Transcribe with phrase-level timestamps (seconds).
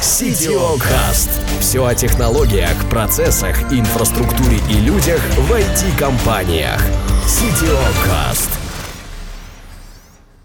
[0.00, 1.30] CTO Cast.
[1.60, 6.78] Все о технологиях, процессах, инфраструктуре и людях в IT-компаниях.
[7.24, 8.50] CTO Cast.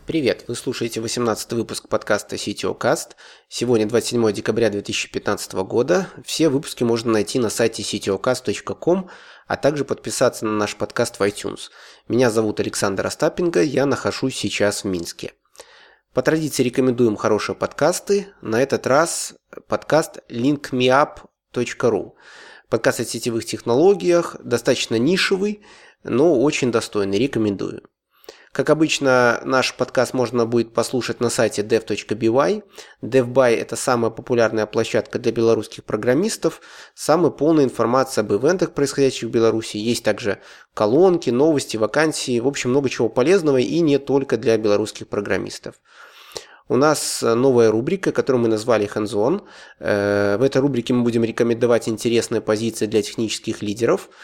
[0.05, 3.11] Привет, вы слушаете 18 выпуск подкаста CTO Cast.
[3.49, 6.07] Сегодня 27 декабря 2015 года.
[6.25, 9.09] Все выпуски можно найти на сайте ctocast.com,
[9.47, 11.69] а также подписаться на наш подкаст в iTunes.
[12.07, 15.33] Меня зовут Александр Остапенко, я нахожусь сейчас в Минске.
[16.13, 18.27] По традиции рекомендуем хорошие подкасты.
[18.41, 19.33] На этот раз
[19.69, 22.11] подкаст linkmeup.ru.
[22.67, 25.61] Подкаст о сетевых технологиях, достаточно нишевый,
[26.03, 27.83] но очень достойный, рекомендую.
[28.51, 32.63] Как обычно, наш подкаст можно будет послушать на сайте dev.by.
[33.01, 36.59] DevBuy– это самая популярная площадка для белорусских программистов.
[36.93, 39.77] Самая полная информация об ивентах, происходящих в Беларуси.
[39.77, 40.39] Есть также
[40.73, 42.41] колонки, новости, вакансии.
[42.41, 45.75] В общем, много чего полезного и не только для белорусских программистов.
[46.71, 49.41] У нас новая рубрика, которую мы назвали Hands On.
[49.79, 54.09] Э, в этой рубрике мы будем рекомендовать интересные позиции для технических лидеров–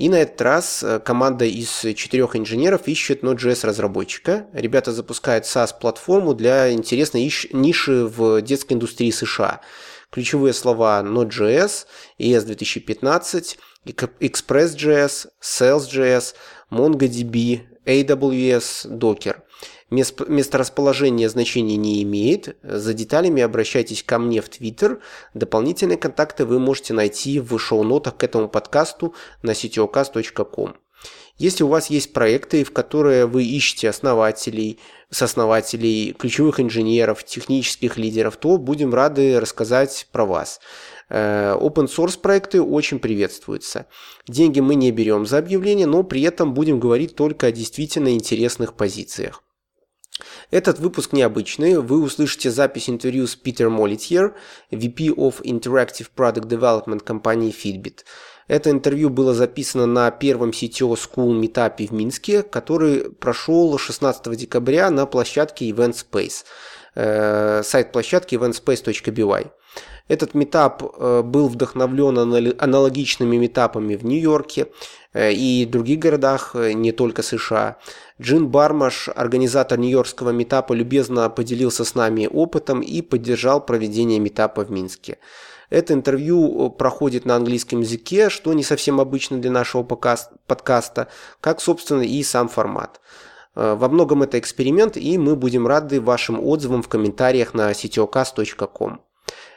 [0.00, 4.46] и на этот раз э, команда из четырех инженеров ищет Node.js разработчика.
[4.54, 9.60] Ребята запускают SaaS-платформу для интересной ниши в детской индустрии США.
[10.10, 11.84] Ключевые слова Node.js,
[12.18, 16.34] ES 2015, Express.js, Sales.js,
[16.70, 19.42] MongoDB, AWS, Docker.
[19.90, 22.56] Месторасположение значения не имеет.
[22.62, 25.00] За деталями обращайтесь ко мне в Твиттер.
[25.34, 30.74] Дополнительные контакты вы можете найти в шоу-нотах к этому подкасту на sitiocast.com.
[31.38, 38.36] Если у вас есть проекты, в которые вы ищете основателей, сооснователей, ключевых инженеров, технических лидеров,
[38.36, 40.60] то будем рады рассказать про вас.
[41.08, 43.86] Э, open source проекты очень приветствуются.
[44.28, 48.74] Деньги мы не берем за объявление, но при этом будем говорить только о действительно интересных
[48.74, 49.42] позициях.
[50.50, 51.78] Этот выпуск необычный.
[51.78, 54.34] Вы услышите запись интервью с Питер Молитьер,
[54.72, 58.00] VP of Interactive Product Development компании Fitbit.
[58.48, 64.90] Это интервью было записано на первом CTO School метапе в Минске, который прошел 16 декабря
[64.90, 66.44] на площадке Event Space.
[66.96, 69.52] Э, сайт площадки eventspace.by.
[70.10, 72.18] Этот метап э, был вдохновлен
[72.58, 74.66] аналогичными метапами в Нью-Йорке
[75.12, 77.76] э, и других городах, не только США.
[78.20, 84.72] Джин Бармаш, организатор нью-йоркского метапа, любезно поделился с нами опытом и поддержал проведение метапа в
[84.72, 85.18] Минске.
[85.70, 91.06] Это интервью проходит на английском языке, что не совсем обычно для нашего подкаста,
[91.40, 93.00] как, собственно, и сам формат.
[93.54, 98.98] Э, во многом это эксперимент, и мы будем рады вашим отзывам в комментариях на sitiocast.com.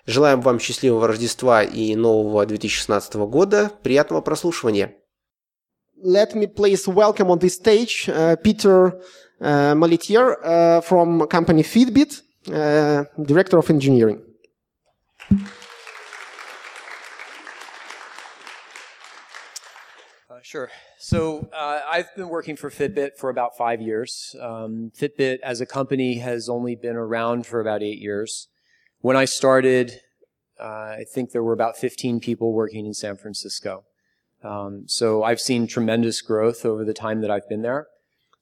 [0.07, 3.71] Желаем вам счастливого Рождества и нового 2016 года.
[3.83, 4.95] Приятного прослушивания.
[6.01, 9.01] Let me please welcome on this stage uh, Peter
[9.41, 12.23] uh, Malitier uh, from company Feedbit,
[12.53, 14.23] uh, Director of Engineering.
[20.39, 20.71] Uh, sure.
[20.99, 24.37] So uh, I've been working for Fitbit for about five years.
[24.41, 28.49] Um, Fitbit as a company has only been around for about eight years.
[29.04, 30.00] When I started,
[30.58, 33.84] uh, I think there were about 15 people working in San Francisco.
[34.42, 37.88] Um, so I've seen tremendous growth over the time that I've been there.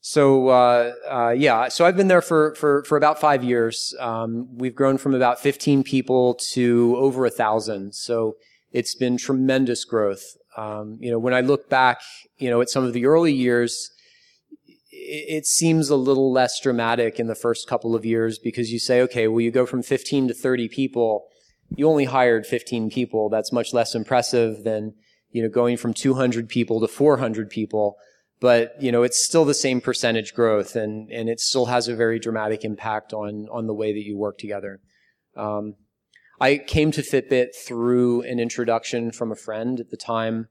[0.01, 3.95] So uh, uh, yeah, so I've been there for for for about five years.
[3.99, 7.95] Um, we've grown from about 15 people to over a thousand.
[7.95, 8.35] So
[8.72, 10.38] it's been tremendous growth.
[10.57, 12.01] Um, you know, when I look back,
[12.38, 13.89] you know, at some of the early years,
[14.91, 19.02] it, seems a little less dramatic in the first couple of years because you say,
[19.02, 21.28] okay, well, you go from 15 to 30 people.
[21.75, 23.29] You only hired 15 people.
[23.29, 24.94] That's much less impressive than,
[25.31, 27.96] you know, going from 200 people to 400 people.
[28.41, 31.96] But, you know, it's still the same percentage growth and, and it still has a
[31.96, 34.81] very dramatic impact on, on the way that you work together.
[35.38, 35.75] Um,
[36.40, 40.47] I came to Fitbit through an introduction from a friend at the time.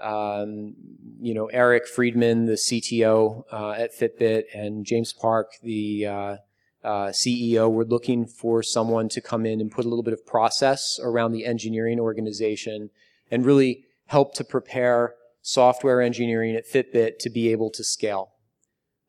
[0.00, 0.74] Um,
[1.20, 6.36] you know, Eric Friedman, the CTO uh, at Fitbit, and James Park, the uh,
[6.84, 10.26] uh, CEO, were looking for someone to come in and put a little bit of
[10.26, 12.90] process around the engineering organization
[13.30, 18.32] and really help to prepare software engineering at Fitbit to be able to scale.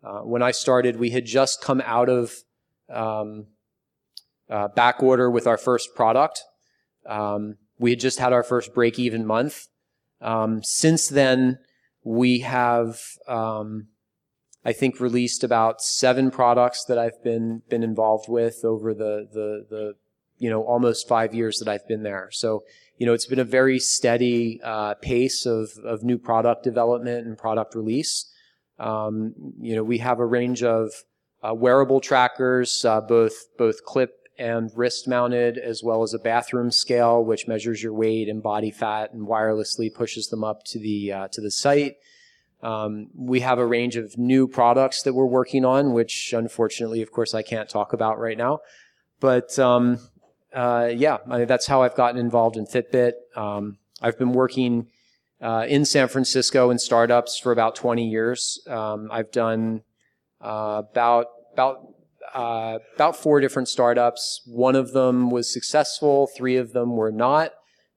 [0.04, 2.34] Uh, when I started, we had just come out of
[2.90, 3.48] um,
[4.50, 6.44] uh, back order with our first product.
[7.06, 9.68] Um, we had just had our first break even month.
[10.22, 11.60] Um, since then,
[12.04, 13.88] we have, um,
[14.66, 19.66] I think, released about seven products that I've been been involved with over the the
[19.70, 19.94] the
[20.38, 22.30] you know almost five years that I've been there.
[22.32, 22.64] So
[22.98, 27.38] you know it's been a very steady uh, pace of of new product development and
[27.38, 28.32] product release.
[28.80, 30.92] Um, you know we have a range of
[31.44, 36.72] uh, wearable trackers, uh, both both clip and wrist mounted, as well as a bathroom
[36.72, 41.12] scale, which measures your weight and body fat and wirelessly pushes them up to the,
[41.12, 41.96] uh, to the site.
[42.62, 47.12] Um, we have a range of new products that we're working on, which unfortunately, of
[47.12, 48.60] course, I can't talk about right now.
[49.20, 50.00] But um,
[50.54, 53.14] uh, yeah, I that's how I've gotten involved in Fitbit.
[53.36, 54.88] Um, I've been working
[55.42, 58.60] uh, in San Francisco in startups for about 20 years.
[58.68, 59.82] Um, I've done
[60.42, 61.94] uh, about about
[62.34, 64.42] uh, about four different startups.
[64.46, 66.28] One of them was successful.
[66.36, 67.54] Three of them were not.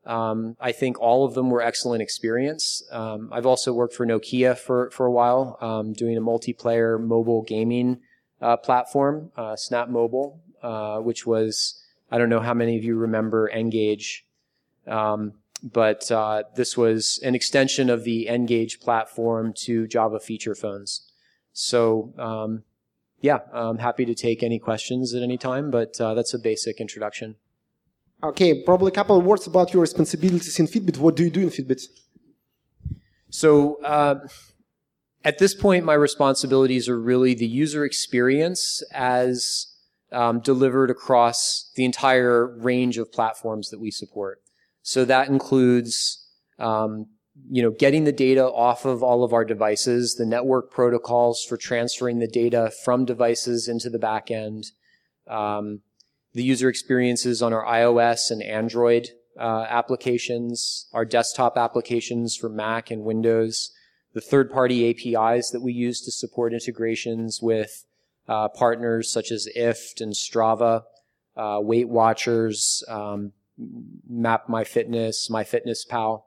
[0.07, 2.83] Um, I think all of them were excellent experience.
[2.91, 7.43] Um, I've also worked for Nokia for for a while, um, doing a multiplayer mobile
[7.43, 8.01] gaming
[8.41, 12.97] uh, platform, uh, Snap Mobile, uh, which was I don't know how many of you
[12.97, 14.27] remember N-Gage,
[14.87, 21.13] um, but uh, this was an extension of the N-Gage platform to Java feature phones.
[21.53, 22.65] So um,
[23.21, 26.81] yeah, I'm happy to take any questions at any time, but uh, that's a basic
[26.81, 27.37] introduction.
[28.23, 30.99] Okay, probably a couple of words about your responsibilities in Fitbit.
[30.99, 31.83] What do you do in Fitbit?
[33.31, 34.27] So, uh,
[35.25, 39.67] at this point, my responsibilities are really the user experience as
[40.13, 44.43] um, delivered across the entire range of platforms that we support.
[44.83, 46.27] So that includes,
[46.59, 47.07] um,
[47.49, 51.57] you know, getting the data off of all of our devices, the network protocols for
[51.57, 54.67] transferring the data from devices into the backend,
[55.29, 55.81] um,
[56.33, 59.09] the user experiences on our iOS and Android
[59.39, 63.73] uh, applications, our desktop applications for Mac and Windows,
[64.13, 67.85] the third-party APIs that we use to support integrations with
[68.29, 70.83] uh, partners such as IFTTT and Strava,
[71.37, 73.33] uh, Weight Watchers, um,
[74.09, 76.23] Map My Fitness, MyFitnessPal,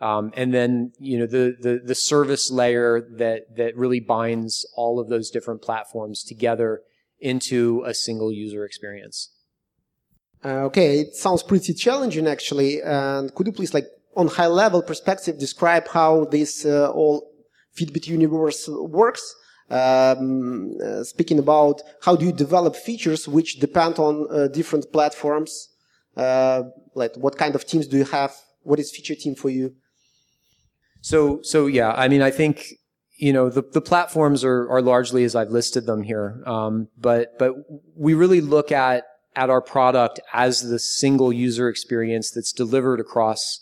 [0.00, 5.00] um, and then you know the, the the service layer that that really binds all
[5.00, 6.82] of those different platforms together
[7.18, 9.30] into a single user experience.
[10.44, 12.82] Uh, okay, it sounds pretty challenging actually.
[12.82, 17.30] And could you please, like, on high level perspective, describe how this uh, all
[17.76, 19.34] Fitbit universe works?
[19.68, 25.70] Um, uh, speaking about how do you develop features which depend on uh, different platforms?
[26.16, 26.64] Uh,
[26.94, 28.32] like, what kind of teams do you have?
[28.62, 29.74] What is feature team for you?
[31.06, 32.64] So, so yeah, I mean, I think
[33.16, 37.38] you know the, the platforms are, are largely as I've listed them here, um, but
[37.38, 37.52] but
[37.94, 39.04] we really look at
[39.36, 43.60] at our product as the single user experience that's delivered across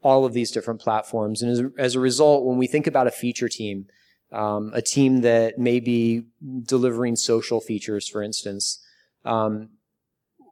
[0.00, 1.42] all of these different platforms.
[1.42, 3.86] And as, as a result, when we think about a feature team,
[4.30, 6.26] um, a team that may be
[6.62, 8.80] delivering social features, for instance,
[9.24, 9.70] um,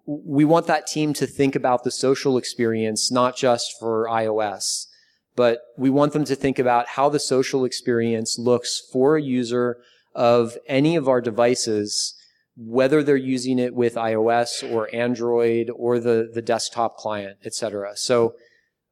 [0.04, 4.86] we want that team to think about the social experience not just for iOS,
[5.36, 9.78] but we want them to think about how the social experience looks for a user
[10.14, 12.14] of any of our devices
[12.56, 17.96] whether they're using it with iOS or Android or the, the desktop client, etc.
[17.96, 18.34] So,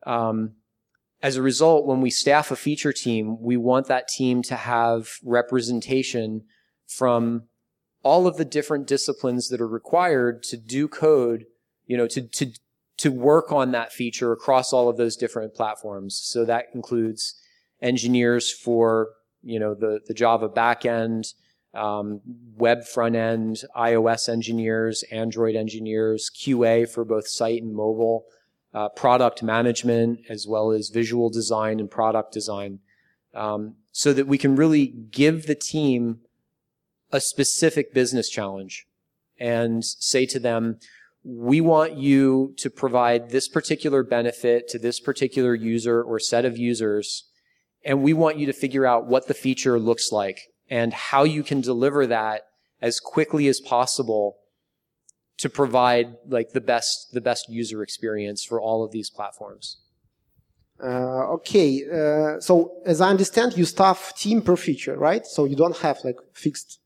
[0.05, 0.55] um,
[1.23, 5.09] as a result, when we staff a feature team, we want that team to have
[5.25, 6.43] representation
[6.89, 7.45] from
[8.03, 11.45] all of the different disciplines that are required to do code,
[11.87, 12.53] you know, to, to,
[13.03, 16.15] to work on that feature across all of those different platforms.
[16.23, 17.35] So that includes
[17.81, 19.09] engineers for,
[19.43, 21.35] you know, the, the Java backend,
[21.75, 22.21] um,
[22.55, 28.27] web front end, iOS engineers, Android engineers, QA for both site and mobile,
[28.73, 32.79] uh, product management, as well as visual design and product design,
[33.35, 36.21] um, so that we can really give the team
[37.11, 38.87] a specific business challenge
[39.41, 40.79] and say to them,
[41.25, 46.59] we want you to provide this particular benefit to this particular user or set of
[46.59, 47.29] users,
[47.85, 51.43] and we want you to figure out what the feature looks like and how you
[51.43, 52.43] can deliver that
[52.81, 54.39] as quickly as possible
[55.39, 59.79] to provide like the best the best user experience for all of these platforms.
[60.83, 65.25] Uh, okay, uh, so as I understand, you staff team per feature, right?
[65.25, 66.81] So you don't have like fixed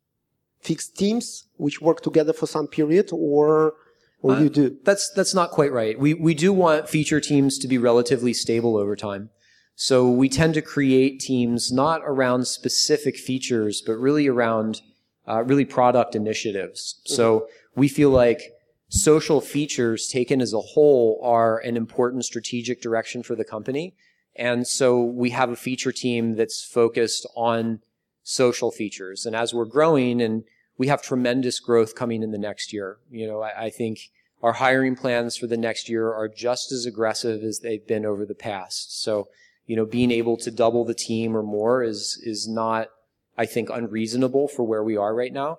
[0.60, 3.74] fixed teams which work together for some period, or
[4.22, 4.76] or uh, you do?
[4.84, 5.98] That's that's not quite right.
[5.98, 9.30] We we do want feature teams to be relatively stable over time.
[9.74, 14.80] So we tend to create teams not around specific features, but really around
[15.28, 17.00] uh, really product initiatives.
[17.00, 17.14] Mm-hmm.
[17.14, 18.40] So we feel like
[18.88, 23.94] social features taken as a whole are an important strategic direction for the company.
[24.34, 27.80] And so we have a feature team that's focused on
[28.22, 29.26] social features.
[29.26, 30.44] And as we're growing and
[30.78, 34.10] we have tremendous growth coming in the next year, you know, I, I think
[34.42, 38.26] our hiring plans for the next year are just as aggressive as they've been over
[38.26, 39.02] the past.
[39.02, 39.28] So
[39.66, 42.88] you know, being able to double the team or more is, is not,
[43.36, 45.58] I think, unreasonable for where we are right now.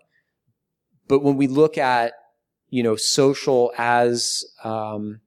[1.07, 2.13] But when we look at,
[2.69, 5.19] you know, social as, um,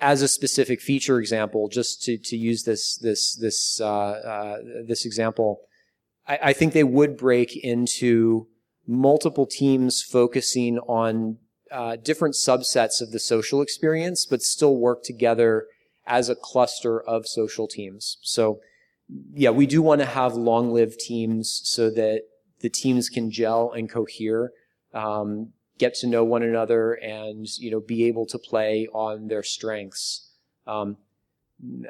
[0.00, 5.04] as a specific feature example, just to, to use this, this, this, uh, uh, this
[5.06, 5.62] example,
[6.28, 8.46] I, I think they would break into
[8.86, 11.38] multiple teams focusing on
[11.72, 15.66] uh, different subsets of the social experience, but still work together
[16.06, 18.18] as a cluster of social teams.
[18.22, 18.60] So,
[19.34, 22.22] yeah, we do want to have long-lived teams so that
[22.60, 24.52] the teams can gel and cohere,
[24.94, 29.42] um, get to know one another, and you know, be able to play on their
[29.42, 30.30] strengths.
[30.66, 30.96] Um,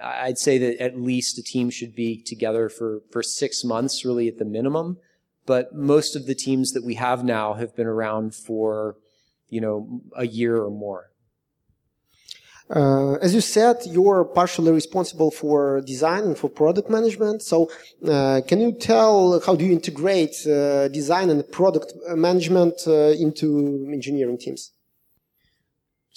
[0.02, 4.28] I'd say that at least a team should be together for for six months, really
[4.28, 4.98] at the minimum.
[5.46, 8.96] But most of the teams that we have now have been around for,
[9.48, 11.10] you know, a year or more.
[12.70, 17.42] Uh, as you said, you're partially responsible for design and for product management.
[17.42, 17.70] So,
[18.06, 23.88] uh, can you tell how do you integrate uh, design and product management uh, into
[23.90, 24.72] engineering teams?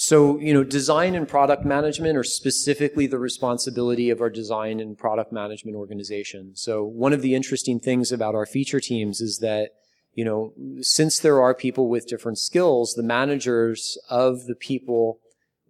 [0.04, 4.98] So, you know, design and product management are specifically the responsibility of our design and
[4.98, 6.54] product management organization.
[6.56, 9.74] So, one of the interesting things about our feature teams is that
[10.16, 15.20] you know, since there are people with different skills, the managers of the people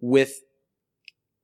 [0.00, 0.40] with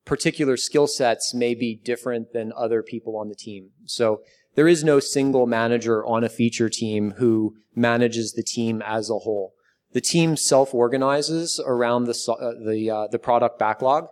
[0.03, 3.69] particular skill sets may be different than other people on the team.
[3.85, 4.21] So
[4.55, 9.19] there is no single manager on a feature team who manages the team as a
[9.19, 9.53] whole.
[9.91, 14.07] The team self-organizes around the uh, the uh, the product backlog.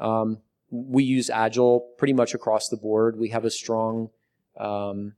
[0.00, 0.38] Um,
[0.70, 3.18] we use Agile pretty much across the board.
[3.18, 4.10] We have a strong
[4.58, 5.14] um,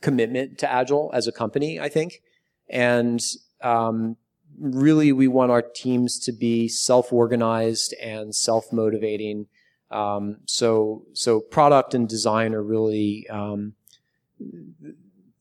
[0.00, 2.20] commitment to Agile as a company, I think,
[2.68, 3.20] and
[3.62, 4.16] um,
[4.58, 9.46] really we want our teams to be self-organized and self-motivating.
[9.90, 13.74] Um, so, so product and design are really, um,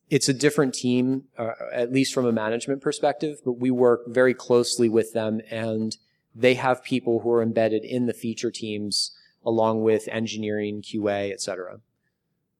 [0.09, 4.33] it's a different team, uh, at least from a management perspective, but we work very
[4.33, 5.97] closely with them and
[6.35, 11.79] they have people who are embedded in the feature teams along with engineering, QA, etc.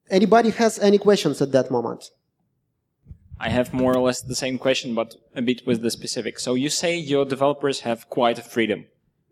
[0.10, 2.12] Anybody has any questions at that moment?
[3.40, 6.44] I have more or less the same question, but a bit with the specifics.
[6.44, 8.86] So you say your developers have quite a freedom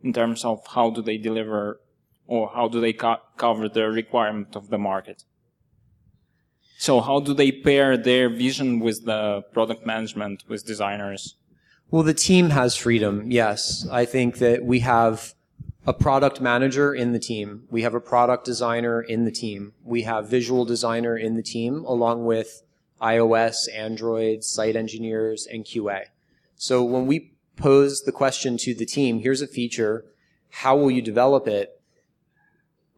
[0.03, 1.79] in terms of how do they deliver
[2.27, 5.24] or how do they co- cover the requirement of the market.
[6.77, 11.35] So how do they pair their vision with the product management, with designers?
[11.91, 13.31] Well, the team has freedom.
[13.31, 13.87] Yes.
[13.91, 15.33] I think that we have
[15.85, 17.65] a product manager in the team.
[17.69, 19.73] We have a product designer in the team.
[19.83, 22.63] We have visual designer in the team along with
[23.01, 26.05] iOS, Android, site engineers, and QA.
[26.55, 30.05] So when we pose the question to the team, here's a feature,
[30.49, 31.81] how will you develop it?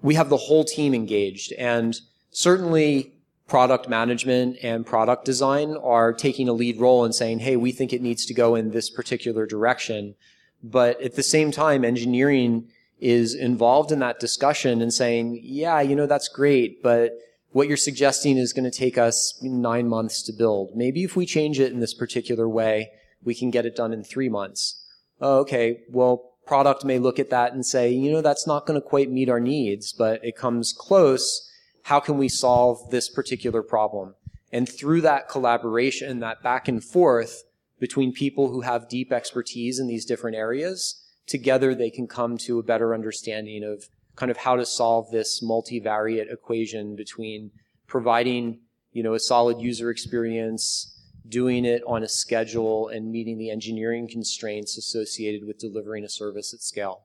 [0.02, 3.15] We have the whole team engaged and certainly
[3.48, 7.94] product management and product design are taking a lead role and saying, hey, we think
[7.94, 10.16] it needs to go in this particular direction.
[10.64, 15.96] But at the same time, engineering is involved in that discussion and saying, yeah, you
[15.96, 17.12] know, that's great, but
[17.52, 20.72] what you're suggesting is going to take us nine months to build.
[20.76, 22.90] Maybe if we change it in this particular way,
[23.24, 24.84] we can get it done in three months.
[25.22, 28.80] Oh, okay, well, product may look at that and say, you know, that's not going
[28.80, 31.50] to quite meet our needs, but it comes close.
[31.86, 34.16] How can we solve this particular problem?
[34.52, 37.44] And through that collaboration, that back and forth
[37.80, 42.58] between people who have deep expertise in these different areas, together they can come to
[42.58, 47.52] a better understanding of kind of how to solve this multivariate equation between
[47.86, 48.62] providing,
[48.92, 51.00] you know, a solid user experience,
[51.30, 56.52] doing it on a schedule, and meeting the engineering constraints associated with delivering a service
[56.52, 57.04] at scale.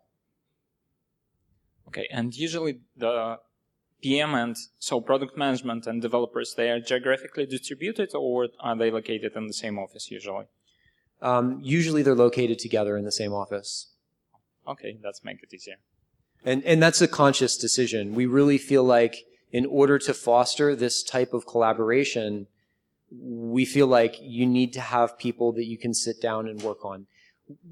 [1.86, 3.40] Okay, and usually the
[4.02, 9.36] PM and so product management and developers, they are geographically distributed or are they located
[9.36, 10.46] in the same office usually?
[11.22, 13.88] Um, usually they're located together in the same office.
[14.66, 15.76] Okay, that's make it easier.
[16.44, 18.14] And, and that's a conscious decision.
[18.14, 22.46] We really feel like in order to foster this type of collaboration,
[23.10, 26.84] we feel like you need to have people that you can sit down and work
[26.84, 27.06] on.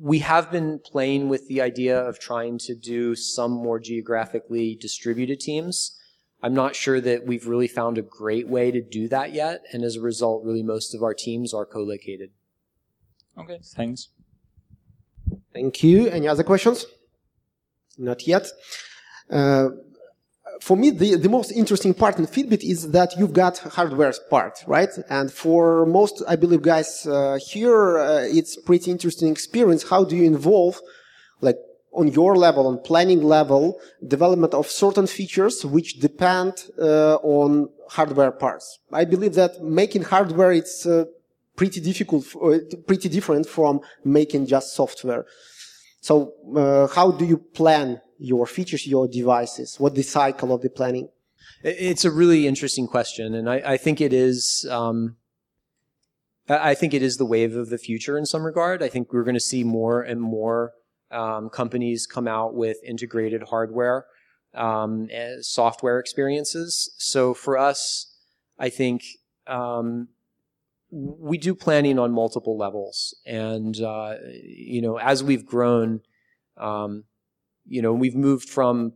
[0.01, 5.39] We have been playing with the idea of trying to do some more geographically distributed
[5.39, 5.98] teams.
[6.43, 9.65] I'm not sure that we've really found a great way to do that yet.
[9.73, 12.31] And as a result, really most of our teams are co-located.
[13.37, 14.09] Okay, thanks.
[15.53, 16.09] Thank you.
[16.09, 16.87] Any other questions?
[17.99, 18.49] not yet.
[19.31, 19.71] Uh,
[20.61, 24.65] for me, the, the most interesting part in Fitbit is that you've got hardware part,
[24.67, 24.89] right?
[25.09, 29.89] And for most, I believe, guys uh, here, uh, it's pretty interesting experience.
[29.89, 30.81] How do you involve,
[31.41, 31.59] like,
[31.99, 38.31] on your level, on planning level, development of certain features which depend uh, on hardware
[38.31, 38.79] parts?
[38.93, 41.07] I believe that making hardware, it's uh,
[41.57, 45.27] pretty difficult, uh, pretty different from making just software.
[46.01, 49.79] So, uh, how do you plan your features, your devices?
[49.81, 51.09] What the cycle of the planning?
[51.65, 54.67] It's a really interesting question, and I, I think it is.
[54.71, 55.17] Um,
[56.49, 58.83] I think it is the wave of the future in some regard.
[58.83, 60.73] I think we're going to see more and more
[61.11, 64.07] um, companies come out with integrated hardware,
[64.55, 65.09] um,
[65.41, 66.95] software experiences.
[66.99, 68.15] So for us,
[68.59, 69.05] I think
[69.47, 70.09] um,
[70.91, 76.01] we do planning on multiple levels, and uh, you know, as we've grown,
[76.57, 77.05] um,
[77.67, 78.95] you know, we've moved from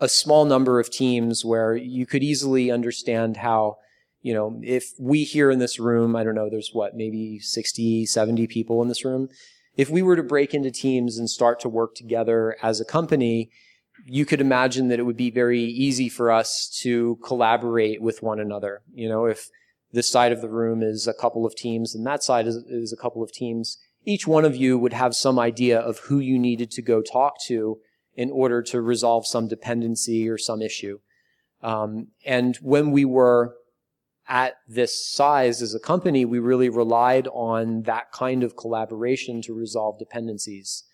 [0.00, 3.78] a small number of teams where you could easily understand how
[4.22, 8.06] you know, if we here in this room, I don't know, there's what, maybe 60,
[8.06, 9.28] 70 people in this room.
[9.76, 13.50] If we were to break into teams and start to work together as a company,
[14.06, 18.40] you could imagine that it would be very easy for us to collaborate with one
[18.40, 18.82] another.
[18.92, 19.48] You know, if
[19.92, 22.92] this side of the room is a couple of teams and that side is, is
[22.92, 26.38] a couple of teams, each one of you would have some idea of who you
[26.38, 27.78] needed to go talk to
[28.14, 30.98] in order to resolve some dependency or some issue.
[31.62, 33.54] Um, and when we were
[34.28, 39.54] at this size as a company, we really relied on that kind of collaboration to
[39.54, 40.84] resolve dependencies.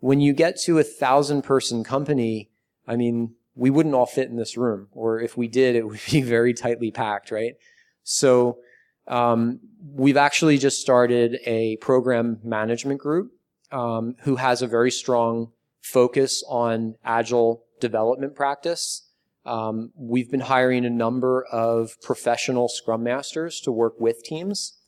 [0.00, 2.50] When you get to a thousand person company,
[2.86, 6.00] I mean, we wouldn't all fit in this room, or if we did, it would
[6.10, 7.54] be very tightly packed, right?
[8.02, 8.58] So,
[9.08, 9.60] um,
[9.94, 13.32] we've actually just started a program management group
[13.72, 19.08] um, who has a very strong focus on agile development practice.
[19.44, 24.78] Um, we've been hiring a number of professional scrum masters to work with teams.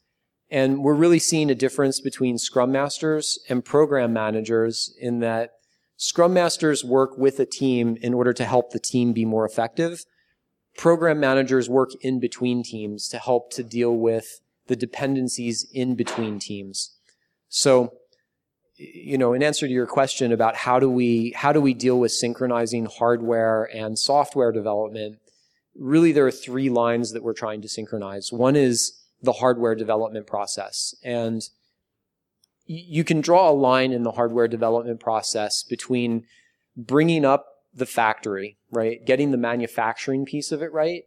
[0.50, 5.50] And we're really seeing a difference between scrum masters and program managers in that
[5.96, 10.04] scrum masters work with a team in order to help the team be more effective.
[10.76, 16.38] Program managers work in between teams to help to deal with the dependencies in between
[16.38, 16.96] teams.
[17.48, 17.94] So
[18.92, 21.98] you know, in answer to your question about how do we how do we deal
[21.98, 25.18] with synchronizing hardware and software development,
[25.74, 28.32] really there are three lines that we're trying to synchronize.
[28.32, 31.42] One is the hardware development process, and
[32.66, 36.24] you can draw a line in the hardware development process between
[36.76, 41.04] bringing up the factory, right, getting the manufacturing piece of it right,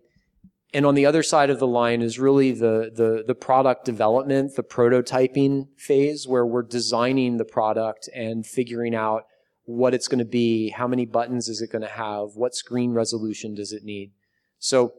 [0.73, 4.55] and on the other side of the line is really the, the, the product development,
[4.55, 9.25] the prototyping phase where we're designing the product and figuring out
[9.63, 12.93] what it's going to be, how many buttons is it going to have, what screen
[12.93, 14.11] resolution does it need.
[14.59, 14.93] So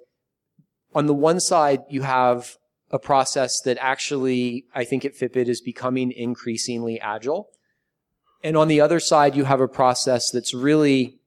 [0.94, 2.56] on the one side, you have
[2.90, 7.50] a process that actually, I think at Fitbit is becoming increasingly agile.
[8.42, 11.18] And on the other side, you have a process that's really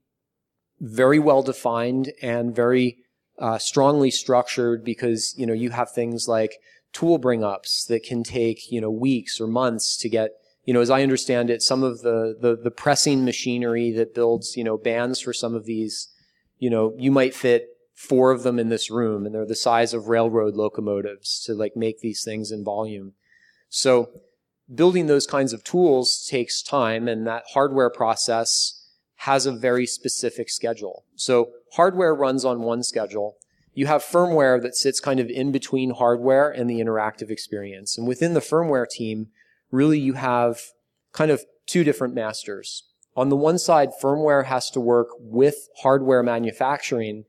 [0.79, 2.97] very well defined and very
[3.41, 6.53] uh, strongly structured because you know you have things like
[6.93, 10.31] tool bring ups that can take you know weeks or months to get
[10.65, 14.55] you know as I understand it some of the the, the pressing machinery that builds
[14.55, 16.09] you know bands for some of these
[16.59, 19.93] you know you might fit four of them in this room and they're the size
[19.93, 23.13] of railroad locomotives to like make these things in volume
[23.69, 24.09] so
[24.73, 28.81] building those kinds of tools takes time and that hardware process
[29.21, 31.05] has a very specific schedule.
[31.15, 33.37] So hardware runs on one schedule.
[33.73, 37.97] You have firmware that sits kind of in between hardware and the interactive experience.
[37.97, 39.27] And within the firmware team,
[39.71, 40.59] really you have
[41.13, 42.83] kind of two different masters.
[43.15, 47.25] On the one side, firmware has to work with hardware manufacturing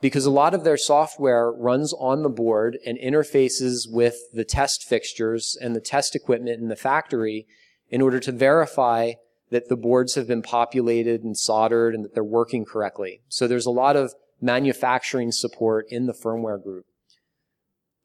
[0.00, 4.84] because a lot of their software runs on the board and interfaces with the test
[4.84, 7.46] fixtures and the test equipment in the factory
[7.88, 9.12] in order to verify
[9.50, 13.20] that the boards have been populated and soldered and that they're working correctly.
[13.28, 16.86] So there's a lot of manufacturing support in the firmware group.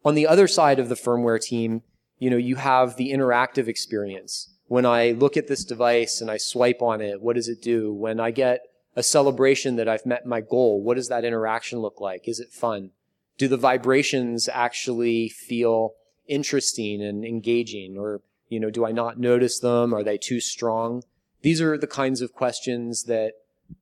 [0.03, 1.81] On the other side of the firmware team,
[2.17, 4.53] you know, you have the interactive experience.
[4.67, 7.91] When I look at this device and I swipe on it, what does it do?
[7.91, 8.61] When I get
[8.95, 12.27] a celebration that I've met my goal, what does that interaction look like?
[12.27, 12.91] Is it fun?
[13.37, 15.93] Do the vibrations actually feel
[16.27, 17.97] interesting and engaging?
[17.97, 19.93] Or, you know, do I not notice them?
[19.93, 21.03] Are they too strong?
[21.41, 23.33] These are the kinds of questions that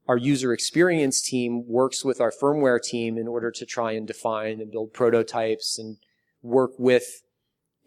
[0.08, 4.62] our user experience team works with our firmware team in order to try and define
[4.62, 5.98] and build prototypes and
[6.41, 7.24] work with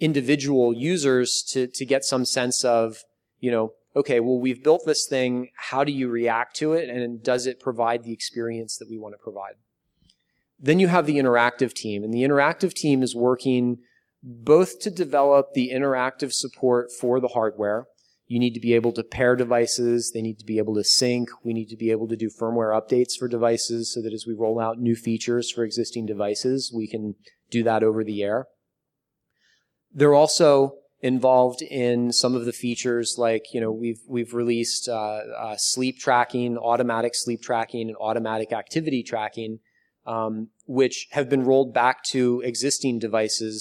[0.00, 3.04] individual users to, to get some sense of,
[3.38, 5.50] you know, okay, well, we've built this thing.
[5.54, 6.88] How do you react to it?
[6.88, 9.54] And does it provide the experience that we want to provide?
[10.58, 13.78] Then you have the interactive team, and the interactive team is working
[14.22, 17.86] both to develop the interactive support for the hardware,
[18.32, 20.12] you need to be able to pair devices.
[20.12, 21.28] They need to be able to sync.
[21.44, 24.32] We need to be able to do firmware updates for devices so that as we
[24.32, 27.14] roll out new features for existing devices, we can
[27.50, 28.46] do that over the air.
[29.92, 35.20] they're also involved in some of the features like you know we've we've released uh,
[35.46, 39.58] uh, sleep tracking, automatic sleep tracking, and automatic activity tracking,
[40.06, 43.58] um, which have been rolled back to existing devices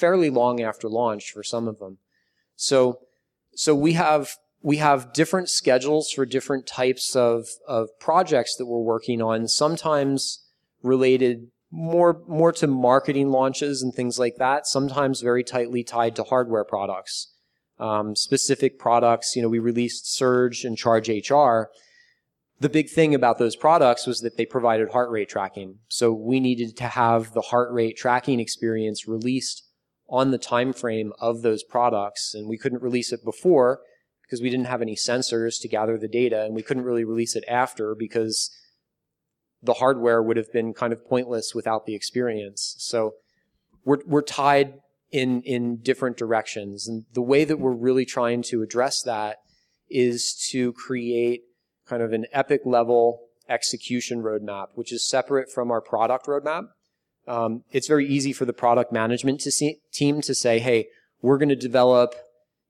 [0.00, 1.98] fairly long after launch for some of them.
[2.56, 3.00] So
[3.58, 8.78] so we have we have different schedules for different types of of projects that we're
[8.78, 9.48] working on.
[9.48, 10.44] Sometimes
[10.80, 14.68] related more more to marketing launches and things like that.
[14.68, 17.34] Sometimes very tightly tied to hardware products,
[17.80, 19.34] um, specific products.
[19.34, 21.66] You know, we released Surge and Charge HR.
[22.60, 25.80] The big thing about those products was that they provided heart rate tracking.
[25.88, 29.67] So we needed to have the heart rate tracking experience released
[30.08, 33.80] on the time frame of those products, and we couldn't release it before
[34.22, 37.34] because we didn't have any sensors to gather the data, and we couldn't really release
[37.36, 38.50] it after because
[39.62, 42.76] the hardware would have been kind of pointless without the experience.
[42.78, 43.14] So
[43.84, 44.74] we're, we're tied
[45.10, 46.86] in, in different directions.
[46.86, 49.38] And the way that we're really trying to address that
[49.90, 51.42] is to create
[51.86, 56.68] kind of an epic level execution roadmap, which is separate from our product roadmap.
[57.28, 60.88] Um, it's very easy for the product management to see, team to say, hey,
[61.20, 62.14] we're going to develop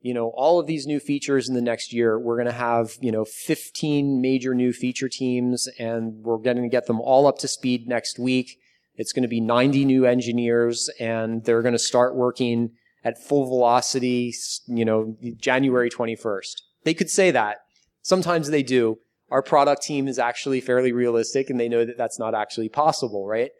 [0.01, 2.18] you know, all of these new features in the next year.
[2.18, 6.68] We're going to have, you know, 15 major new feature teams and we're going to
[6.68, 8.59] get them all up to speed next week.
[8.94, 12.73] It's going to be 90 new engineers and they're going to start working
[13.05, 14.33] at full velocity,
[14.66, 16.62] you know, January 21st.
[16.85, 17.59] They could say that.
[18.03, 18.99] Sometimes they do.
[19.31, 23.27] Our product team is actually fairly realistic and they know that that's not actually possible,
[23.27, 23.51] right?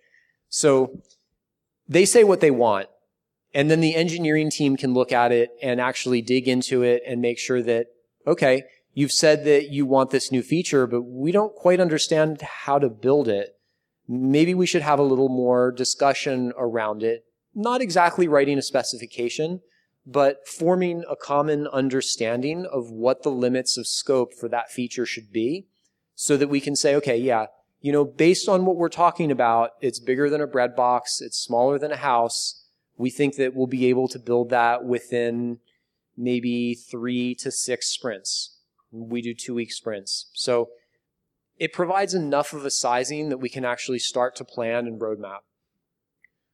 [0.49, 1.03] So
[1.89, 2.89] they say what they want
[3.55, 7.21] and then the engineering team can look at it and actually dig into it and
[7.21, 7.87] make sure that,
[8.27, 12.79] okay, you've said that you want this new feature, but we don't quite understand how
[12.79, 13.57] to build it.
[14.07, 17.25] Maybe we should have a little more discussion around it.
[17.55, 19.61] Not exactly writing a specification,
[20.07, 25.33] but forming a common understanding of what the limits of scope for that feature should
[25.33, 25.67] be
[26.15, 27.47] so that we can say, okay, yeah,
[27.81, 31.39] you know, based on what we're talking about, it's bigger than a bread box, it's
[31.39, 32.65] smaller than a house,
[32.97, 35.59] we think that we'll be able to build that within
[36.17, 38.57] maybe three to six sprints.
[38.91, 40.31] We do two week sprints.
[40.33, 40.71] So
[41.59, 45.41] it provides enough of a sizing that we can actually start to plan and roadmap.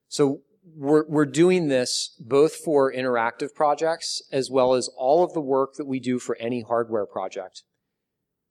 [0.09, 0.43] So
[0.77, 5.75] we're, we're doing this both for interactive projects as well as all of the work
[5.75, 7.63] that we do for any hardware project.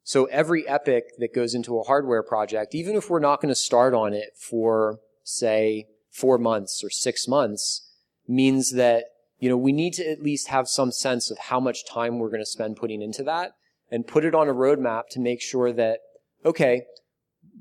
[0.03, 3.55] So every epic that goes into a hardware project, even if we're not going to
[3.55, 7.89] start on it for, say, four months or six months
[8.27, 9.05] means that,
[9.39, 12.29] you know, we need to at least have some sense of how much time we're
[12.29, 13.53] going to spend putting into that
[13.89, 15.99] and put it on a roadmap to make sure that,
[16.45, 16.83] okay,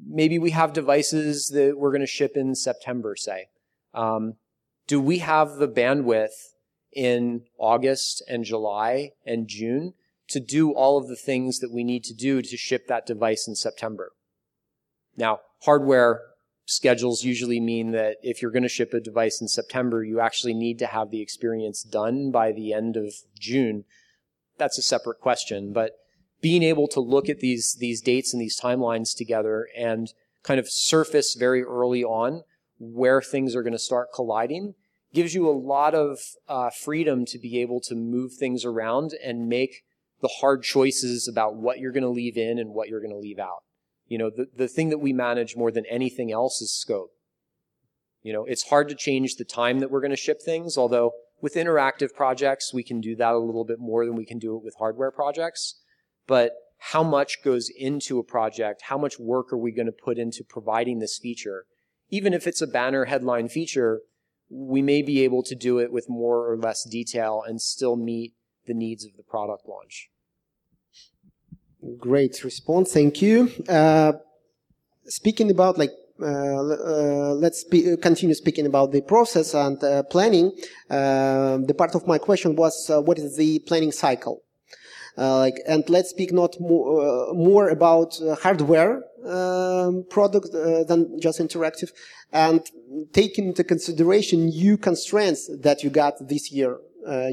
[0.05, 3.47] maybe we have devices that we're going to ship in September, say.
[3.95, 4.35] Um,
[4.87, 6.55] do we have the bandwidth
[6.93, 9.95] in August and July and June
[10.33, 13.47] to do all of the things that we need to do to ship that device
[13.49, 14.13] in September?
[15.17, 16.21] Now, hardware
[16.65, 20.55] schedules usually mean that if you're going to ship a device in September, you actually
[20.55, 23.85] need to have the experience done by the end of June.
[24.59, 25.93] That's a separate question, but
[26.41, 30.69] being able to look at these these dates and these timelines together and kind of
[30.69, 32.43] surface very early on
[32.79, 34.75] where things are going to start colliding
[35.15, 36.19] gives you a lot of
[36.49, 39.85] uh, freedom to be able to move things around and make
[40.23, 43.19] the hard choices about what you're going to leave in and what you're going to
[43.19, 43.65] leave out.
[44.07, 47.11] You know, the, the thing that we manage more than anything else is scope.
[48.23, 51.13] You know, it's hard to change the time that we're going to ship things, although
[51.41, 54.57] with interactive projects, we can do that a little bit more than we can do
[54.57, 55.81] it with hardware projects.
[56.29, 58.83] But how much goes into a project?
[58.87, 61.65] How much work are we going to put into providing this feature?
[62.11, 64.03] Even if it's a banner headline feature,
[64.49, 68.35] we may be able to do it with more or less detail and still meet
[68.67, 70.11] the needs of the product launch.
[71.99, 72.93] Great response.
[72.93, 73.51] Thank you.
[73.69, 74.13] Uh,
[75.07, 75.91] speaking about like
[76.23, 80.53] uh, uh, let's spe- continue speaking about the process and uh, planning.
[80.89, 84.43] Uh, the part of my question was, uh, what is the planning cycle?
[85.17, 91.91] like, and let's speak not more, more about hardware um, product than just interactive,
[92.33, 92.63] and
[93.13, 96.79] taking into consideration new constraints that you got this year.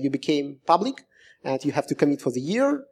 [0.02, 1.06] you became public,
[1.44, 2.84] and you have to commit for the year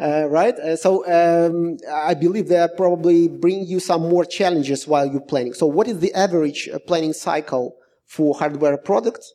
[0.00, 0.54] uh, right?
[0.54, 5.54] Uh, so um, I believe that probably bring you some more challenges while you're planning.
[5.54, 9.32] So what is the average uh, planning cycle for hardware products?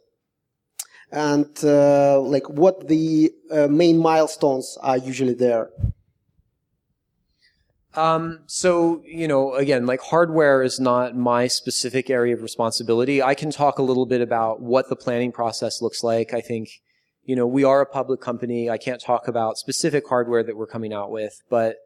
[1.11, 5.69] And uh, like what the uh, main milestones are usually there?
[7.93, 13.21] Um, so, you know, again, like hardware is not my specific area of responsibility.
[13.21, 16.33] I can talk a little bit about what the planning process looks like.
[16.33, 16.69] I think,
[17.23, 18.69] you know, we are a public company.
[18.69, 21.77] I can't talk about specific hardware that we're coming out with, but,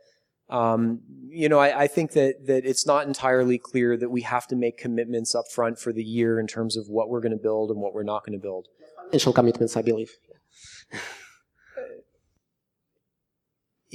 [0.50, 4.46] um, you know, I, I, think that, that it's not entirely clear that we have
[4.48, 7.38] to make commitments up front for the year in terms of what we're going to
[7.38, 8.68] build and what we're not going to build.
[9.06, 10.12] Financial commitments, I believe.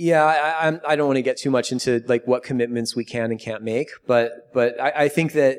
[0.01, 3.05] Yeah, I, I, I don't want to get too much into like what commitments we
[3.05, 5.59] can and can't make, but but I, I think that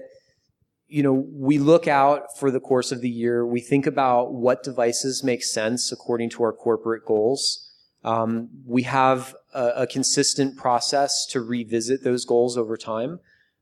[0.91, 3.45] you know we look out for the course of the year.
[3.45, 7.69] We think about what devices make sense according to our corporate goals.
[8.03, 13.19] Um, we have a, a, consistent process to revisit those goals over time.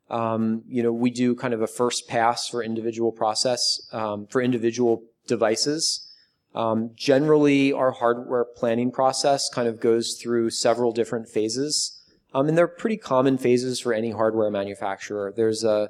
[0.09, 4.41] Um, you know, we do kind of a first pass for individual process um, for
[4.41, 6.09] individual devices.
[6.55, 12.01] Um, generally, our hardware planning process kind of goes through several different phases.
[12.33, 15.33] Um, and they're pretty common phases for any hardware manufacturer.
[15.35, 15.89] There's a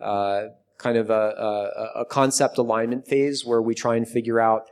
[0.00, 4.62] uh, kind of a, a, a, concept alignment phase where we try and figure out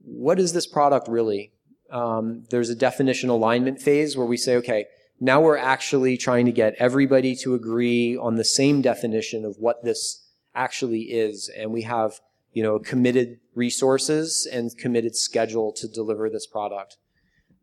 [0.00, 1.52] what is this product really?
[1.90, 4.86] Um, there's a definition alignment phase where we say, okay,
[5.20, 9.82] now we're actually trying to get everybody to agree on the same definition of what
[9.82, 11.50] this actually is.
[11.56, 12.20] And we have
[12.56, 16.96] you know, committed resources and committed schedule to deliver this product.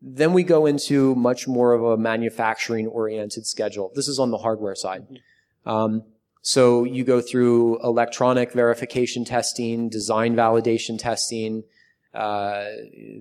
[0.00, 3.90] Then we go into much more of a manufacturing oriented schedule.
[3.96, 5.04] This is on the hardware side.
[5.66, 6.04] Um,
[6.46, 11.64] so you go through electronic verification testing, design validation testing.
[12.12, 12.66] Uh,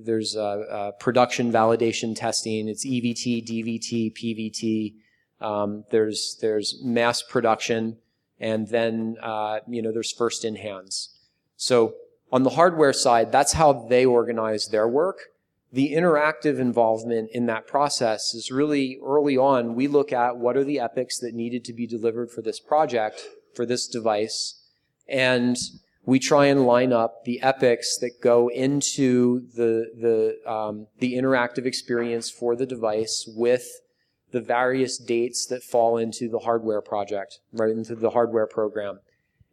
[0.04, 2.68] there's uh, production validation testing.
[2.68, 4.96] It's EVT, DVT, PVT.
[5.40, 7.96] Um, there's there's mass production,
[8.42, 11.18] and then uh, you know there's first in hands.
[11.56, 11.96] So
[12.30, 15.30] on the hardware side, that's how they organize their work.
[15.74, 19.74] The interactive involvement in that process is really early on.
[19.74, 23.26] We look at what are the epics that needed to be delivered for this project,
[23.56, 24.62] for this device,
[25.10, 25.58] and
[26.06, 31.66] we try and line up the epics that go into the the um, the interactive
[31.66, 33.82] experience for the device with
[34.30, 39.00] the various dates that fall into the hardware project, right into the hardware program,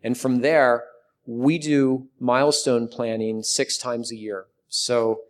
[0.05, 0.85] and from there
[1.25, 4.45] we do milestone planning six times a year.
[4.69, 5.21] So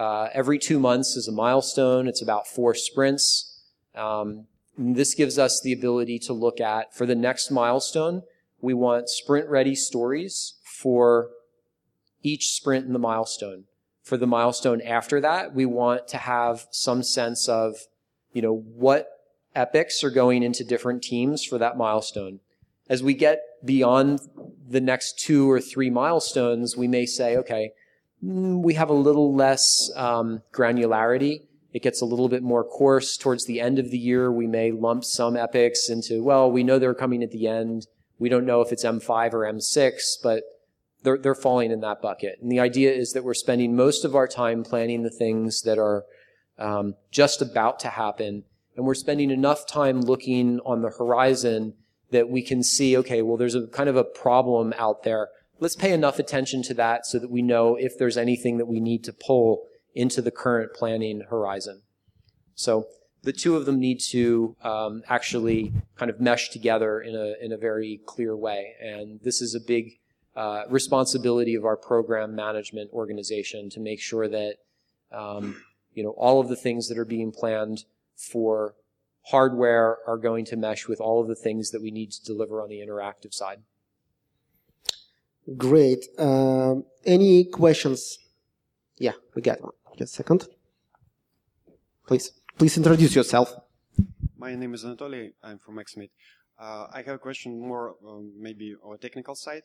[0.00, 2.08] uh, every two months is a milestone.
[2.08, 3.60] It's about four sprints.
[3.94, 4.46] Um,
[4.78, 8.22] this gives us the ability to look at for the next milestone.
[8.62, 11.28] We want sprint ready stories for
[12.22, 13.64] each sprint in the milestone.
[14.02, 17.76] For the milestone after that, we want to have some sense of,
[18.32, 19.06] you know, what
[19.54, 22.40] epics are going into different teams for that milestone.
[22.88, 24.20] As we get beyond
[24.66, 27.72] the next two or three milestones, we may say, okay,
[28.22, 31.42] we have a little less um, granularity.
[31.72, 34.30] It gets a little bit more coarse towards the end of the year.
[34.30, 37.86] We may lump some epics into, well, we know they're coming at the end.
[38.18, 40.42] We don't know if it's M5 or M6, but
[41.02, 42.38] they're, they're falling in that bucket.
[42.42, 45.78] And the idea is that we're spending most of our time planning the things that
[45.78, 46.04] are
[46.58, 48.44] um, just about to happen.
[48.76, 51.74] And we're spending enough time looking on the horizon
[52.10, 55.28] that we can see, okay, well, there's a kind of a problem out there.
[55.60, 58.80] Let's pay enough attention to that so that we know if there's anything that we
[58.80, 61.82] need to pull into the current planning horizon.
[62.54, 62.86] So
[63.22, 67.52] the two of them need to um, actually kind of mesh together in a, in
[67.52, 68.74] a very clear way.
[68.80, 69.98] And this is a big
[70.34, 74.56] uh, responsibility of our program management organization to make sure that
[75.12, 77.84] um, you know all of the things that are being planned
[78.16, 78.74] for
[79.26, 82.62] hardware are going to mesh with all of the things that we need to deliver
[82.62, 83.58] on the interactive side.
[85.56, 86.06] Great.
[86.18, 88.18] Um, any questions?
[88.98, 89.72] Yeah, we got one.
[89.98, 90.46] Just a second.
[92.06, 93.54] Please, please introduce yourself.
[94.36, 95.32] My name is Anatoly.
[95.42, 96.10] I'm from XMeet.
[96.58, 99.64] Uh, I have a question more um, maybe on a technical side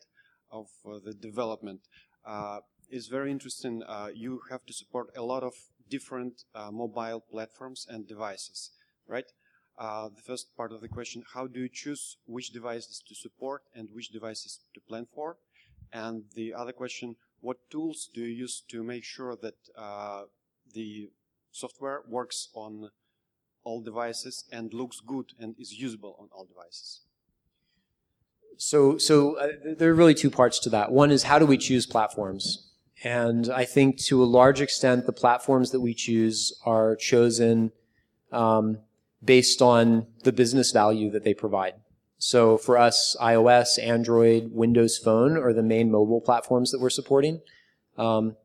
[0.50, 1.80] of uh, the development.
[2.24, 3.82] Uh, it's very interesting.
[3.86, 5.54] Uh, you have to support a lot of
[5.88, 8.70] different uh, mobile platforms and devices,
[9.06, 9.30] right?
[9.78, 13.62] Uh, the first part of the question, how do you choose which devices to support
[13.74, 15.36] and which devices to plan for?
[15.92, 20.22] And the other question, what tools do you use to make sure that uh,
[20.72, 21.10] the
[21.52, 22.90] software works on
[23.64, 27.00] all devices and looks good and is usable on all devices?
[28.58, 30.90] So, so uh, there are really two parts to that.
[30.90, 32.70] One is how do we choose platforms?
[33.04, 37.72] And I think to a large extent, the platforms that we choose are chosen
[38.32, 38.78] um,
[39.22, 41.74] based on the business value that they provide.
[42.18, 47.40] So for us, iOS, Android, Windows Phone are the main mobile platforms that we're supporting.
[47.98, 48.36] Um,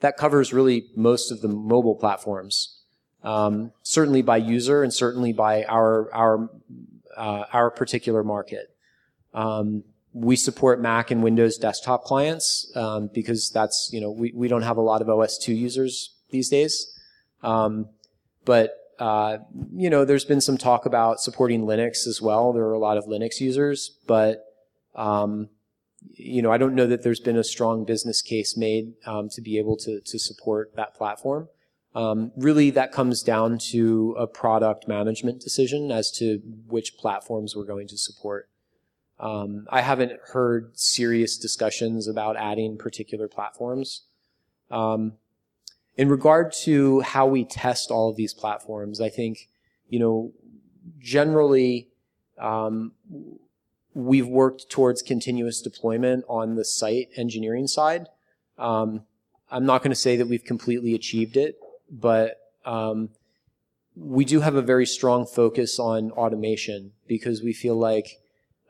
[0.00, 2.82] that covers really most of the mobile platforms.
[3.26, 6.48] um, certainly by user and certainly by our our
[7.16, 8.74] uh, our particular market.
[9.34, 14.48] Um, we support Mac and Windows desktop clients um, because that's you know we, we
[14.48, 16.96] don't have a lot of OS2 users these days,
[17.42, 17.88] um,
[18.44, 19.38] but uh,
[19.74, 22.52] you know there's been some talk about supporting Linux as well.
[22.52, 24.44] There are a lot of Linux users, but
[24.94, 25.48] um,
[26.14, 29.40] you know I don't know that there's been a strong business case made um, to
[29.40, 31.48] be able to to support that platform.
[31.94, 37.64] Um, really, that comes down to a product management decision as to which platforms we're
[37.64, 38.50] going to support.
[39.18, 44.02] Um, I haven't heard serious discussions about adding particular platforms.
[44.70, 45.14] Um,
[45.96, 49.48] in regard to how we test all of these platforms, I think,
[49.88, 50.32] you know,
[50.98, 51.88] generally,
[52.38, 52.92] um,
[53.94, 58.08] we've worked towards continuous deployment on the site engineering side.
[58.58, 59.02] Um,
[59.50, 61.58] I'm not going to say that we've completely achieved it
[61.90, 63.10] but um,
[63.94, 68.18] we do have a very strong focus on automation because we feel like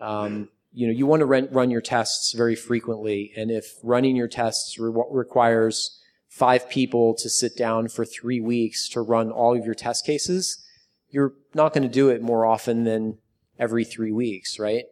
[0.00, 4.28] um, you know you want to run, your tests very frequently, and if running your
[4.28, 5.98] tests re- requires
[6.38, 10.64] five people to sit down for three weeks to run all of your test cases,
[11.10, 13.18] you're not going to do it more often than
[13.58, 14.84] every three weeks, right?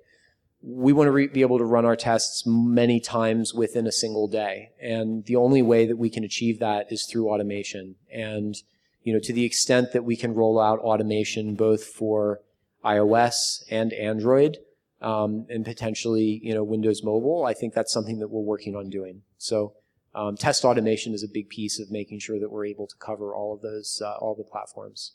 [0.67, 4.27] we want to re- be able to run our tests many times within a single
[4.27, 4.71] day.
[4.81, 7.97] And the only way that we can achieve that is through automation.
[8.11, 8.55] And,
[9.03, 12.41] you know, to the extent that we can roll out automation both for
[12.83, 14.59] iOS and Android,
[15.03, 18.89] um, and potentially, you know, Windows Mobile, I think that's something that we're working on
[18.89, 19.21] doing.
[19.37, 19.75] So,
[20.15, 23.35] um, test automation is a big piece of making sure that we're able to cover
[23.35, 25.13] all of those, uh, all the platforms.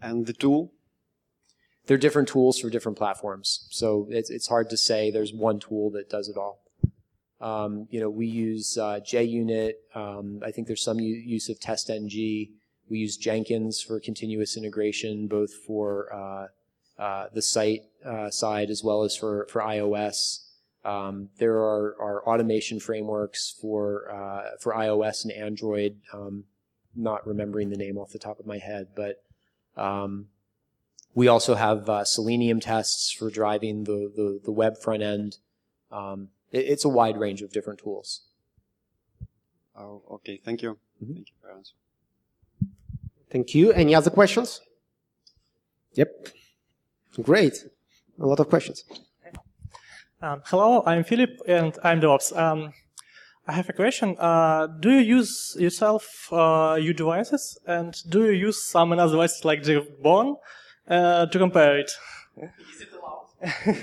[0.00, 0.72] And the tool
[1.86, 3.66] they're different tools for different platforms.
[3.70, 6.62] So it's, it's hard to say there's one tool that does it all.
[7.40, 9.74] Um, you know, we use uh, JUnit.
[9.94, 12.50] Um, I think there's some use of TestNG.
[12.88, 18.82] We use Jenkins for continuous integration, both for uh, uh, the site uh, side as
[18.82, 20.45] well as for, for iOS.
[20.86, 25.96] Um, there are, are, automation frameworks for uh, for iOS and Android.
[26.12, 26.44] Um,
[26.94, 29.22] not remembering the name off the top of my head, but
[29.76, 30.28] um,
[31.14, 35.38] we also have uh, Selenium tests for driving the, the, the web front end.
[35.90, 38.22] Um, it, it's a wide range of different tools.
[39.76, 40.40] Oh, okay.
[40.44, 40.78] Thank you.
[41.02, 41.14] Mm-hmm.
[41.14, 41.74] Thank you for answer.
[43.30, 43.72] Thank you.
[43.72, 44.60] Any other questions?
[45.94, 46.28] Yep.
[47.22, 47.64] Great.
[48.20, 48.84] A lot of questions.
[50.22, 52.34] Um, hello, I'm Philip and I'm DevOps.
[52.34, 52.72] Um,
[53.46, 54.16] I have a question.
[54.18, 59.44] Uh, do you use yourself uh, your devices and do you use some other devices
[59.44, 60.36] like Jawbone
[60.88, 61.90] uh, to compare it.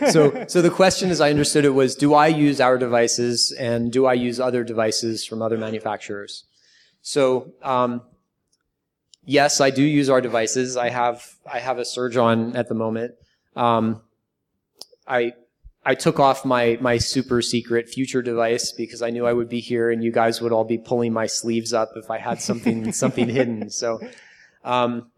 [0.09, 3.91] so, so the question, as I understood it, was: Do I use our devices, and
[3.91, 6.45] do I use other devices from other manufacturers?
[7.01, 8.01] So, um,
[9.23, 10.77] yes, I do use our devices.
[10.77, 13.13] I have I have a Surge on at the moment.
[13.55, 14.01] Um,
[15.07, 15.33] I
[15.85, 19.59] I took off my my super secret future device because I knew I would be
[19.59, 22.91] here, and you guys would all be pulling my sleeves up if I had something
[23.03, 23.69] something hidden.
[23.69, 23.99] So.
[24.63, 25.11] Um,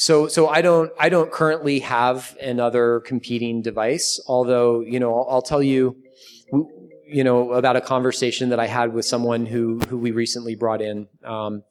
[0.00, 5.26] so, so I don't, I don't currently have another competing device, although, you know, I'll,
[5.28, 5.96] I'll tell you,
[7.04, 10.80] you know, about a conversation that I had with someone who, who we recently brought
[10.80, 11.08] in.
[11.24, 11.64] Um,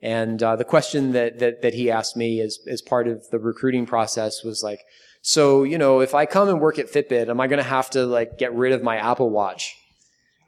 [0.00, 3.40] and, uh, the question that, that, that he asked me as, as part of the
[3.40, 4.80] recruiting process was like,
[5.22, 7.88] so, you know, if I come and work at Fitbit, am I going to have
[7.90, 9.76] to like get rid of my Apple Watch?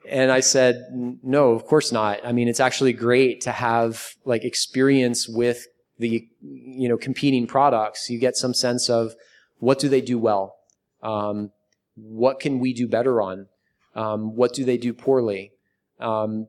[0.09, 2.21] And I said, no, of course not.
[2.27, 5.67] I mean, it's actually great to have like experience with
[5.99, 9.15] the you know competing products, you get some sense of
[9.59, 10.57] what do they do well,
[11.03, 11.53] um,
[11.95, 13.47] what can we do better on,
[13.95, 15.53] um, what do they do poorly,
[16.01, 16.49] um,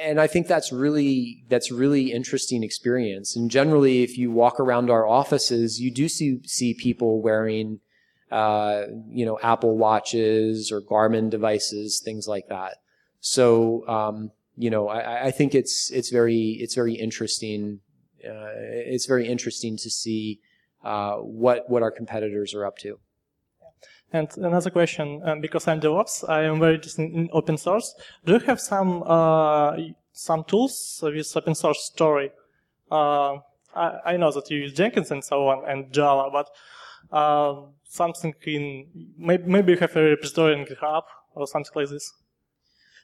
[0.00, 3.36] and I think that's really that's really interesting experience.
[3.36, 7.80] And generally, if you walk around our offices, you do see see people wearing
[8.30, 12.76] uh, you know Apple watches or Garmin devices, things like that.
[13.20, 17.80] So um, you know, I, I, think it's it's very it's very interesting
[18.24, 20.40] uh, it's very interesting to see
[20.84, 22.98] uh, what what our competitors are up to.
[24.12, 27.94] And another question, um, because I'm DevOps, I am very interested in open source.
[28.24, 29.76] Do you have some uh,
[30.12, 32.30] some tools with open source story?
[32.90, 33.34] Uh,
[33.74, 36.48] I, I, know that you use Jenkins and so on and Java, but
[37.14, 38.86] uh, something in
[39.18, 41.02] maybe, maybe you have a repository in GitHub
[41.34, 42.10] or something like this.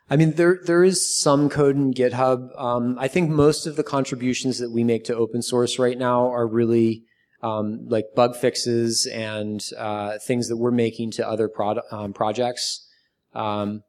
[0.08, 2.58] I mean, there there is some code in GitHub.
[2.58, 6.30] Um, I think most of the contributions that we make to open source right now
[6.30, 7.04] are really
[7.44, 11.50] um, like bug fixes and uh, things that we're making to other
[11.90, 12.88] um, projects.
[13.34, 13.82] Um,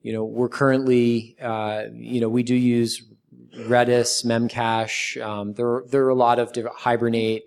[0.00, 3.02] you know, we're currently, uh, you know, we do use
[3.58, 5.22] Redis, Memcache.
[5.22, 7.42] Um, there, there are a lot of different Hibernate.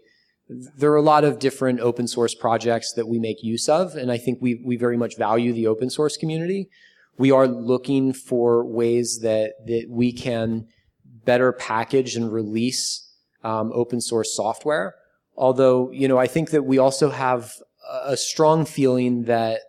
[0.48, 4.12] There are a lot of different open source projects that we make use of, and
[4.12, 6.70] I think we we very much value the open source community.
[7.18, 10.68] We are looking for ways that that we can
[11.04, 13.12] better package and release
[13.44, 14.96] um, open source software.
[15.38, 17.54] Although, you know, I think that we also have
[18.04, 19.62] a strong feeling that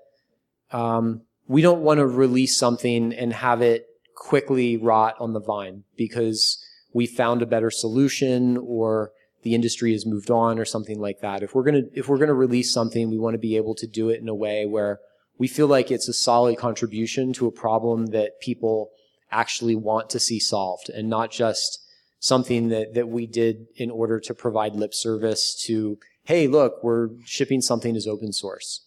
[0.73, 5.85] um, we don't want to release something and have it quickly rot on the vine
[5.97, 6.63] because
[6.93, 9.13] we found a better solution or
[9.43, 11.43] the industry has moved on or something like that.
[11.43, 14.09] If we're gonna if we're gonna release something, we want to be able to do
[14.09, 14.99] it in a way where
[15.39, 18.91] we feel like it's a solid contribution to a problem that people
[19.31, 21.81] actually want to see solved and not just
[22.21, 27.11] something that, that we did in order to provide lip service to, hey, look, we're
[27.25, 28.85] shipping something as open source.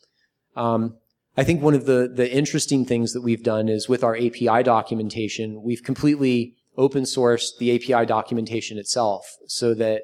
[0.55, 0.97] Um,
[1.38, 4.63] I think one of the, the interesting things that we've done is with our API
[4.63, 10.03] documentation, we've completely open sourced the API documentation itself so that,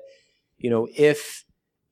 [0.58, 1.44] you know, if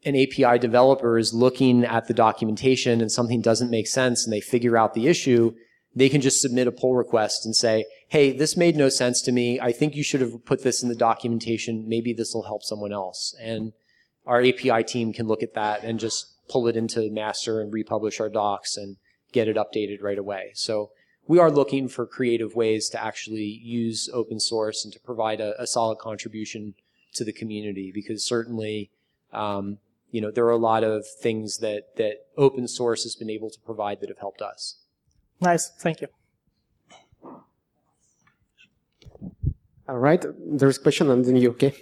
[0.05, 4.41] an API developer is looking at the documentation and something doesn't make sense and they
[4.41, 5.53] figure out the issue,
[5.95, 9.31] they can just submit a pull request and say, hey, this made no sense to
[9.31, 9.59] me.
[9.59, 11.87] I think you should have put this in the documentation.
[11.87, 13.33] Maybe this will help someone else.
[13.39, 13.73] And
[14.25, 18.19] our API team can look at that and just pull it into master and republish
[18.19, 18.97] our docs and
[19.31, 20.51] get it updated right away.
[20.53, 20.91] So
[21.27, 25.59] we are looking for creative ways to actually use open source and to provide a,
[25.61, 26.75] a solid contribution
[27.13, 28.91] to the community because certainly,
[29.33, 29.79] um,
[30.11, 33.49] you know, there are a lot of things that, that open source has been able
[33.49, 34.77] to provide that have helped us.
[35.41, 35.71] Nice.
[35.79, 36.07] Thank you.
[39.87, 40.25] All right.
[40.39, 41.73] There's a question and then you, okay?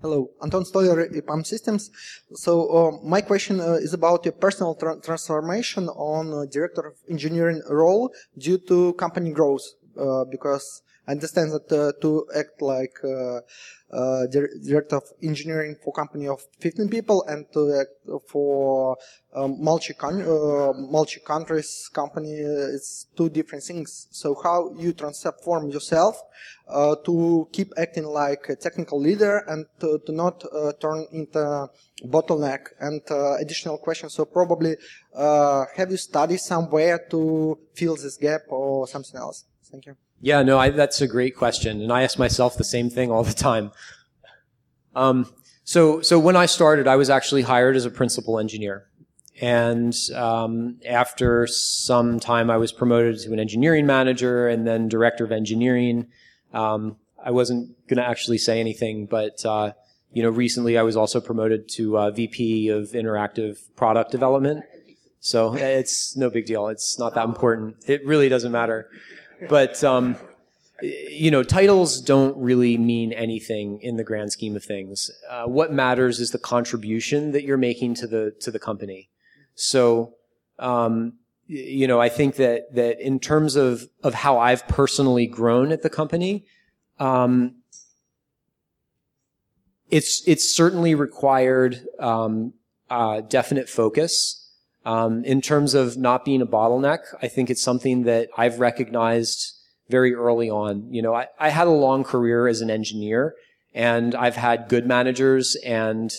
[0.00, 1.90] Hello, Anton Stoller, EPAM Systems.
[2.34, 6.94] So uh, my question uh, is about your personal tra transformation on uh, director of
[7.10, 9.64] engineering role due to company growth,
[9.98, 13.40] uh, because I understand that uh, to act like uh,
[13.92, 18.96] uh, director of engineering for company of 15 people and to act for
[19.34, 24.08] um, multi uh, multi countries company it's two different things.
[24.10, 26.20] So how you transform yourself
[26.68, 31.68] uh, to keep acting like a technical leader and to, to not uh, turn into
[32.04, 32.66] bottleneck.
[32.80, 34.76] And uh, additional question so probably
[35.14, 39.44] uh, have you studied somewhere to fill this gap or something else?
[39.70, 42.90] Thank you yeah, no, I, that's a great question, and I ask myself the same
[42.90, 43.72] thing all the time.
[44.94, 45.32] Um,
[45.64, 48.88] so, so when I started, I was actually hired as a principal engineer,
[49.40, 55.24] and um, after some time, I was promoted to an engineering manager and then director
[55.24, 56.06] of engineering.
[56.54, 59.72] Um, I wasn't going to actually say anything, but uh,
[60.12, 64.64] you know, recently I was also promoted to uh, VP of interactive product development.
[65.20, 66.68] So it's no big deal.
[66.68, 67.76] It's not that important.
[67.86, 68.88] It really doesn't matter
[69.48, 70.16] but um,
[70.82, 75.10] you know, titles don't really mean anything in the grand scheme of things.
[75.28, 79.08] Uh, what matters is the contribution that you're making to the to the company.
[79.54, 80.14] So,
[80.58, 81.14] um,
[81.46, 85.82] you know, I think that that in terms of of how I've personally grown at
[85.82, 86.44] the company,
[86.98, 87.56] um,
[89.90, 92.52] it's it's certainly required um,
[92.90, 94.45] uh, definite focus.
[94.86, 99.52] Um, in terms of not being a bottleneck, I think it's something that I've recognized
[99.88, 100.86] very early on.
[100.92, 103.34] You know, I, I had a long career as an engineer
[103.74, 106.14] and I've had good managers and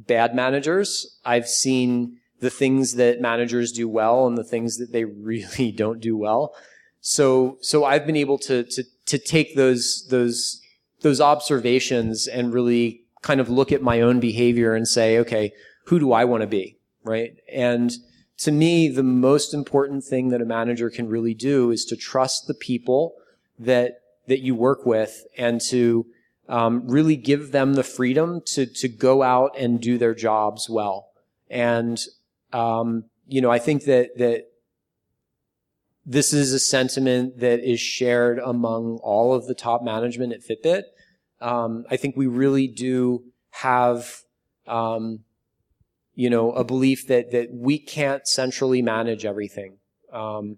[0.00, 1.18] bad managers.
[1.26, 6.00] I've seen the things that managers do well and the things that they really don't
[6.00, 6.54] do well.
[7.02, 10.62] So, so I've been able to, to, to take those, those,
[11.02, 15.52] those observations and really kind of look at my own behavior and say, okay,
[15.84, 16.78] who do I want to be?
[17.04, 17.36] Right.
[17.52, 17.92] And
[18.38, 22.46] to me, the most important thing that a manager can really do is to trust
[22.46, 23.14] the people
[23.58, 26.06] that, that you work with and to
[26.48, 31.08] um, really give them the freedom to, to go out and do their jobs well.
[31.48, 31.98] And,
[32.52, 34.44] um, you know, I think that, that
[36.04, 40.82] this is a sentiment that is shared among all of the top management at Fitbit.
[41.40, 44.22] Um, I think we really do have,
[44.66, 45.20] um,
[46.16, 49.76] you know, a belief that, that we can't centrally manage everything.
[50.12, 50.56] Um,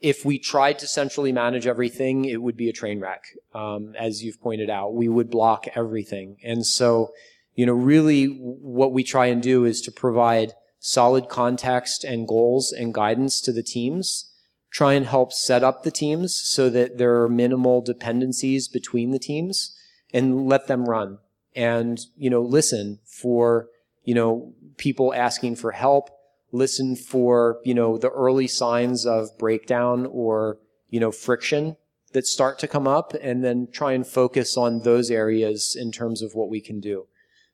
[0.00, 3.24] if we tried to centrally manage everything, it would be a train wreck.
[3.52, 6.36] Um, as you've pointed out, we would block everything.
[6.44, 7.12] And so,
[7.54, 12.70] you know, really what we try and do is to provide solid context and goals
[12.70, 14.32] and guidance to the teams,
[14.70, 19.18] try and help set up the teams so that there are minimal dependencies between the
[19.18, 19.76] teams
[20.14, 21.18] and let them run
[21.56, 23.68] and, you know, listen for
[24.06, 26.08] you know, people asking for help,
[26.52, 31.76] listen for, you know, the early signs of breakdown or, you know, friction
[32.12, 36.22] that start to come up and then try and focus on those areas in terms
[36.22, 37.06] of what we can do.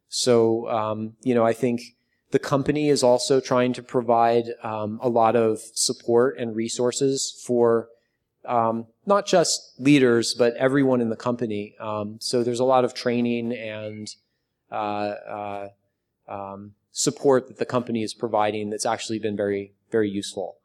[0.09, 1.80] So, um, you know, I think
[2.32, 7.88] the company is also trying to provide um, a lot of support and resources for
[8.44, 11.74] um, not just leaders, but everyone in the company.
[11.80, 14.14] Um, so there's a lot of training and
[14.70, 15.68] uh, uh,
[16.33, 20.57] um, support that the company is providing that's actually been very, very useful.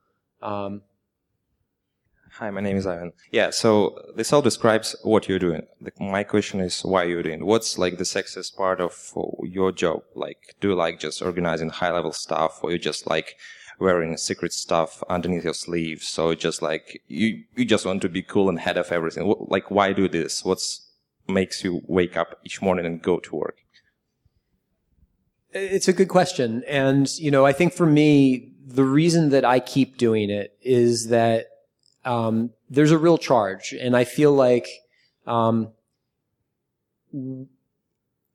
[0.41, 0.81] Um,
[2.39, 3.13] Hi, my name is Ivan.
[3.31, 5.65] Yeah, so this all describes what you're doing.
[5.99, 7.45] My question is why you're doing.
[7.45, 8.93] What's like the sexiest part of
[9.41, 10.03] your job?
[10.13, 13.37] Like, do you like just organizing high level stuff, or you just like
[13.79, 16.07] wearing secret stuff underneath your sleeves?
[16.07, 19.33] So just like you, you just want to be cool and head of everything.
[19.47, 20.45] Like, why do this?
[20.45, 20.91] What's
[21.27, 23.57] makes you wake up each morning and go to work?
[25.57, 29.59] It's a good question, and you know, I think for me, the reason that I
[29.59, 31.47] keep doing it is that
[32.05, 34.67] um, there's a real charge, and I feel like
[35.25, 35.69] um,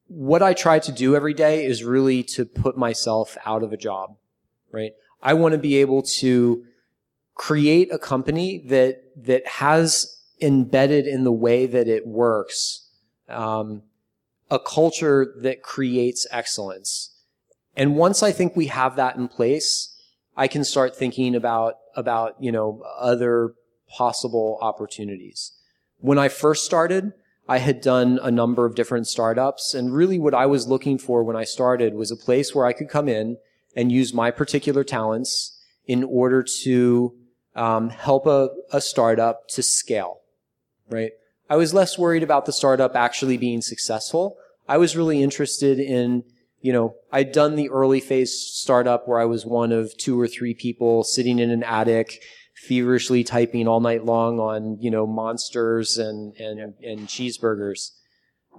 [0.09, 3.77] what I try to do every day is really to put myself out of a
[3.77, 4.17] job,
[4.73, 4.93] right?
[5.23, 6.65] I want to be able to
[7.35, 12.89] create a company that that has embedded in the way that it works
[13.29, 13.83] um,
[14.51, 17.12] a culture that creates excellence.
[17.77, 19.97] And once I think we have that in place,
[20.37, 23.55] I can start thinking about about you know other
[23.89, 25.53] possible opportunities.
[25.99, 27.13] When I first started,
[27.49, 31.23] I had done a number of different startups, and really what I was looking for
[31.23, 33.37] when I started was a place where I could come in
[33.77, 37.15] and use my particular talents in order to
[37.55, 40.21] um, help a, a startup to scale,
[40.89, 41.13] right?
[41.51, 44.37] I was less worried about the startup actually being successful.
[44.69, 46.25] I was really interested in,
[46.63, 50.29] you know, I'd done the early phase startup where I was one of two or
[50.29, 52.23] three people sitting in an attic
[52.55, 57.91] feverishly typing all night long on you know monsters and and and cheeseburgers,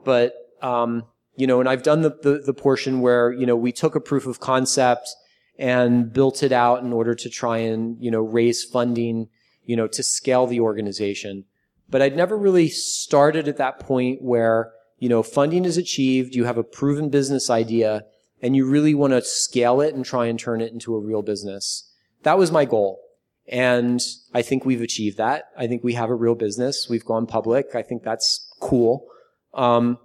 [0.03, 1.03] but um,
[1.37, 4.01] you know, and I've done the, the the portion where you know we took a
[4.01, 5.09] proof of concept
[5.57, 9.29] and built it out in order to try and you know raise funding
[9.63, 11.45] you know to scale the organization.
[11.89, 14.73] But I'd never really started at that point where
[15.03, 18.05] you know funding is achieved, you have a proven business idea,
[18.41, 21.21] and you really want to scale it and try and turn it into a real
[21.21, 21.91] business.
[22.21, 23.01] That was my goal.
[23.45, 23.99] And
[24.33, 25.49] I think we've achieved that.
[25.57, 26.87] I think we have a real business.
[26.89, 27.75] We've gone public.
[27.75, 29.05] I think that's cool.
[29.53, 29.97] Um,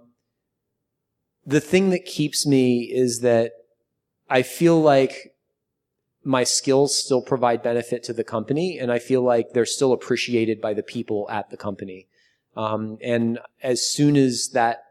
[1.45, 3.53] the thing that keeps me is that
[4.29, 5.33] I feel like
[6.25, 10.59] my skills still provide benefit to the company, and I feel like they're still appreciated
[10.59, 12.09] by the people at the company.
[12.57, 14.83] Um, and as soon as that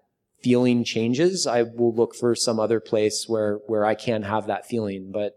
[0.42, 4.66] feeling changes, I will look for some other place where where I can have that
[4.66, 5.10] feeling.
[5.12, 5.36] But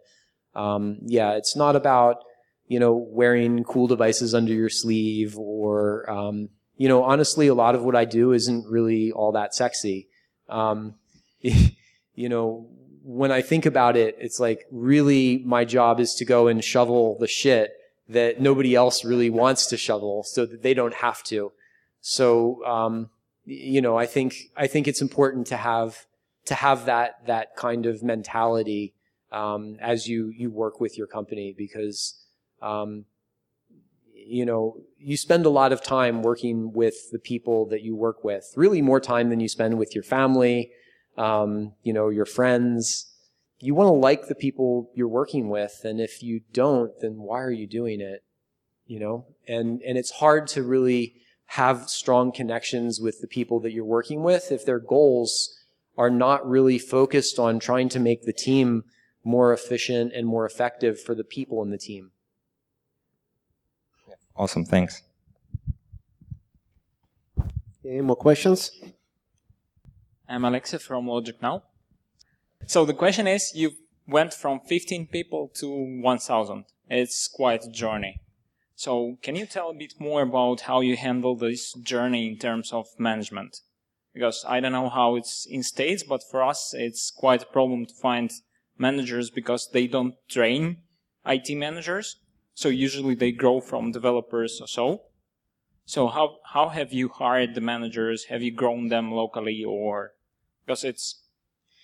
[0.53, 2.23] um, yeah, it's not about
[2.71, 6.47] you know, wearing cool devices under your sleeve or, um,
[6.77, 10.07] you know, honestly, a lot of what I do isn't really all that sexy.
[10.47, 10.95] Um,
[11.41, 12.69] you know,
[13.03, 17.17] when I think about it, it's like really my job is to go and shovel
[17.19, 17.73] the shit
[18.07, 21.51] that nobody else really wants to shovel so that they don't have to.
[21.99, 23.09] So, um,
[23.45, 26.05] you know, I think, I think it's important to have,
[26.45, 28.93] to have that, that kind of mentality,
[29.31, 32.25] um, as you, you work with your company because,
[32.61, 33.05] um,
[34.13, 38.23] you know, you spend a lot of time working with the people that you work
[38.23, 40.71] with, really more time than you spend with your family,
[41.17, 43.07] um, you know, your friends.
[43.59, 45.81] You want to like the people you're working with.
[45.83, 48.23] And if you don't, then why are you doing it?
[48.85, 51.20] You know, and, and it's hard to really
[51.55, 55.59] have strong connections with the people that you're working with if their goals
[55.97, 58.85] are not really focused on trying to make the team
[59.25, 62.11] more efficient and more effective for the people in the team.
[64.33, 64.63] Awesome.
[64.63, 65.01] Thanks.
[67.83, 68.71] Any more questions?
[70.29, 71.63] I'm Alexei from Logic Now.
[72.65, 73.71] So the question is, you
[74.07, 75.67] went from 15 people to
[76.01, 76.63] 1,000.
[76.87, 78.20] It's quite a journey.
[78.81, 82.73] So can you tell a bit more about how you handle this journey in terms
[82.73, 83.59] of management?
[84.11, 87.85] Because I don't know how it's in states, but for us, it's quite a problem
[87.85, 88.31] to find
[88.79, 90.77] managers because they don't train
[91.27, 92.21] IT managers.
[92.55, 95.03] So usually they grow from developers or so.
[95.85, 98.25] So how how have you hired the managers?
[98.29, 100.13] Have you grown them locally or
[100.65, 101.21] because it's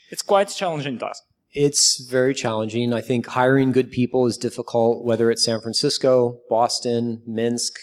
[0.10, 1.22] it's quite a challenging task.
[1.54, 2.94] It's very challenging.
[2.94, 7.80] I think hiring good people is difficult, whether it's San Francisco, Boston, Minsk.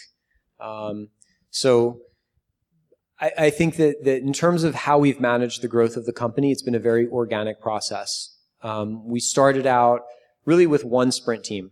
[0.59, 1.09] Um,
[1.49, 2.01] so
[3.19, 6.13] I, I, think that, that in terms of how we've managed the growth of the
[6.13, 8.37] company, it's been a very organic process.
[8.61, 10.01] Um, we started out
[10.45, 11.71] really with one sprint team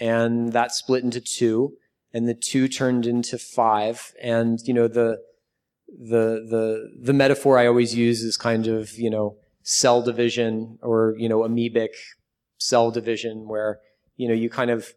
[0.00, 1.74] and that split into two.
[2.12, 4.12] and the two turned into five.
[4.22, 5.18] And, you know, the,
[5.88, 11.14] the, the, the metaphor I always use is kind of, you know, cell division or,
[11.18, 11.88] you know, amoebic
[12.58, 13.80] cell division where,
[14.16, 14.92] you know, you kind of,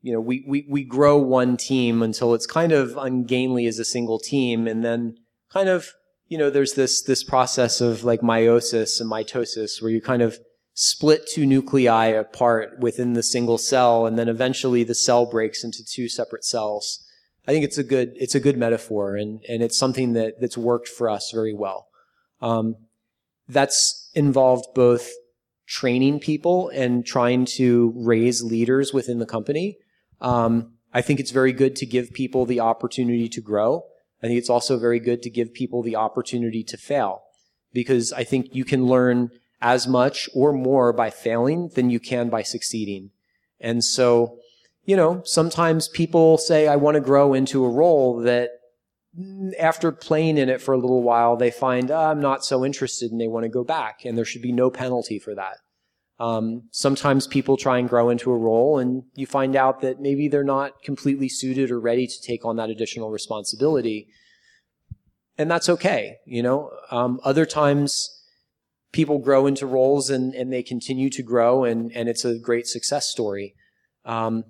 [0.00, 3.84] you know, we, we, we grow one team until it's kind of ungainly as a
[3.84, 4.66] single team.
[4.66, 5.16] And then
[5.52, 5.90] kind of,
[6.28, 10.38] you know, there's this, this process of like meiosis and mitosis where you kind of
[10.74, 14.06] split two nuclei apart within the single cell.
[14.06, 17.04] And then eventually the cell breaks into two separate cells.
[17.46, 20.56] I think it's a good, it's a good metaphor and, and it's something that, that's
[20.56, 21.88] worked for us very well.
[22.40, 22.76] Um,
[23.48, 25.10] that's involved both
[25.66, 29.78] training people and trying to raise leaders within the company.
[30.20, 33.84] Um, I think it's very good to give people the opportunity to grow.
[34.22, 37.22] I think it's also very good to give people the opportunity to fail
[37.72, 42.28] because I think you can learn as much or more by failing than you can
[42.28, 43.10] by succeeding.
[43.60, 44.38] And so,
[44.84, 48.50] you know, sometimes people say, I want to grow into a role that
[49.58, 53.12] after playing in it for a little while, they find, oh, I'm not so interested
[53.12, 54.04] and they want to go back.
[54.04, 55.58] And there should be no penalty for that.
[56.18, 60.28] Um, sometimes people try and grow into a role and you find out that maybe
[60.28, 64.08] they're not completely suited or ready to take on that additional responsibility.
[65.36, 66.18] And that's okay.
[66.24, 68.22] You know, um, other times
[68.92, 72.66] people grow into roles and, and they continue to grow and, and it's a great
[72.66, 73.54] success story.
[74.04, 74.44] Um,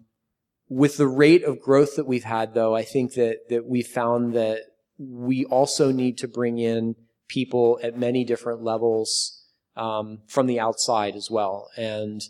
[0.73, 4.35] with the rate of growth that we've had though, I think that, that we found
[4.35, 4.61] that
[4.99, 6.97] we also need to bring in
[7.29, 9.45] people at many different levels
[9.77, 11.69] um, from the outside as well.
[11.77, 12.23] And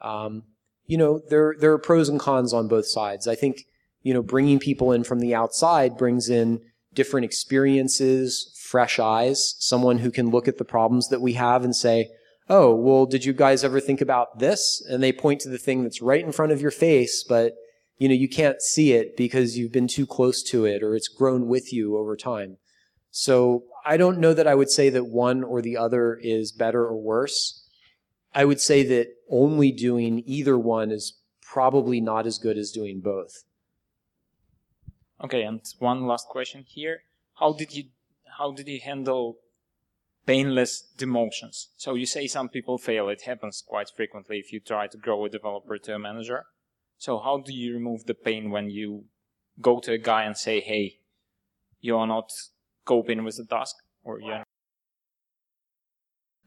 [0.00, 0.44] um,
[0.86, 3.28] you know, there there are pros and cons on both sides.
[3.28, 3.66] I think
[4.02, 6.60] you know, bringing people in from the outside brings in
[6.92, 11.76] different experiences, fresh eyes, someone who can look at the problems that we have and
[11.76, 12.08] say,
[12.48, 15.82] "Oh, well, did you guys ever think about this?" And they point to the thing
[15.82, 17.54] that's right in front of your face, but
[18.02, 21.06] you know, you can't see it because you've been too close to it or it's
[21.06, 22.56] grown with you over time.
[23.12, 26.82] So I don't know that I would say that one or the other is better
[26.82, 27.64] or worse.
[28.34, 32.98] I would say that only doing either one is probably not as good as doing
[32.98, 33.44] both.
[35.22, 37.04] Okay, and one last question here.
[37.34, 37.84] How did you
[38.36, 39.36] how did you handle
[40.26, 41.68] painless demotions?
[41.76, 43.08] So you say some people fail.
[43.08, 46.46] It happens quite frequently if you try to grow a developer to a manager.
[47.02, 49.06] So how do you remove the pain when you
[49.60, 51.00] go to a guy and say, "Hey,
[51.80, 52.30] you're not
[52.84, 53.74] coping with the task
[54.04, 54.44] or yeah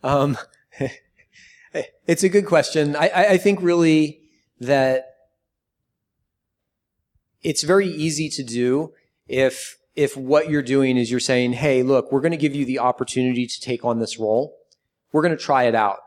[0.01, 0.37] um,
[2.07, 2.95] it's a good question.
[2.95, 4.21] I, I think really
[4.61, 5.15] that
[7.41, 8.93] it's very easy to do
[9.27, 12.65] if if what you're doing is you're saying hey look we're going to give you
[12.65, 14.55] the opportunity to take on this role.
[15.11, 15.99] We're going to try it out.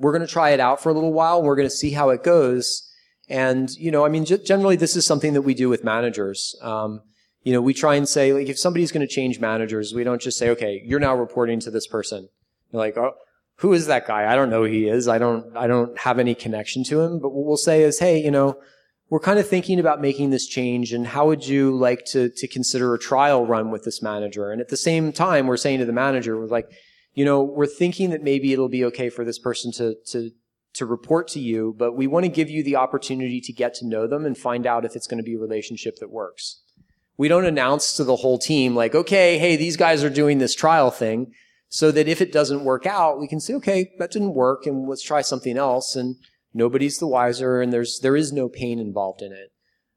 [0.00, 1.42] We're going to try it out for a little while.
[1.42, 2.86] We're going to see how it goes
[3.28, 7.00] and you know i mean generally this is something that we do with managers um,
[7.46, 10.20] you know, we try and say, like, if somebody's going to change managers, we don't
[10.20, 12.28] just say, okay, you're now reporting to this person.
[12.72, 13.12] You're like, oh,
[13.58, 14.28] who is that guy?
[14.28, 15.06] I don't know who he is.
[15.06, 17.20] I don't, I don't have any connection to him.
[17.20, 18.58] But what we'll say is, hey, you know,
[19.10, 22.48] we're kind of thinking about making this change and how would you like to, to
[22.48, 24.50] consider a trial run with this manager?
[24.50, 26.68] And at the same time, we're saying to the manager, we're like,
[27.14, 30.32] you know, we're thinking that maybe it'll be okay for this person to, to,
[30.76, 33.86] to report to you, but we want to give you the opportunity to get to
[33.86, 36.62] know them and find out if it's going to be a relationship that works.
[37.18, 40.54] We don't announce to the whole team like, okay, hey, these guys are doing this
[40.54, 41.32] trial thing
[41.68, 44.88] so that if it doesn't work out, we can say, okay, that didn't work and
[44.88, 45.96] let's try something else.
[45.96, 46.16] And
[46.52, 49.50] nobody's the wiser and there's, there is no pain involved in it.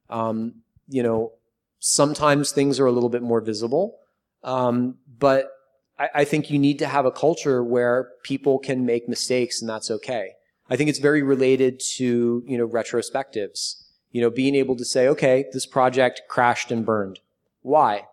[0.09, 1.33] Um, you know,
[1.79, 3.97] sometimes things are a little bit more visible.
[4.43, 5.51] Um, but
[5.99, 9.69] I, I think you need to have a culture where people can make mistakes and
[9.69, 10.31] that's okay.
[10.69, 13.75] I think it's very related to, you know, retrospectives
[14.11, 17.19] you know, being able to say, okay, this project crashed and burned.
[17.61, 18.07] Why?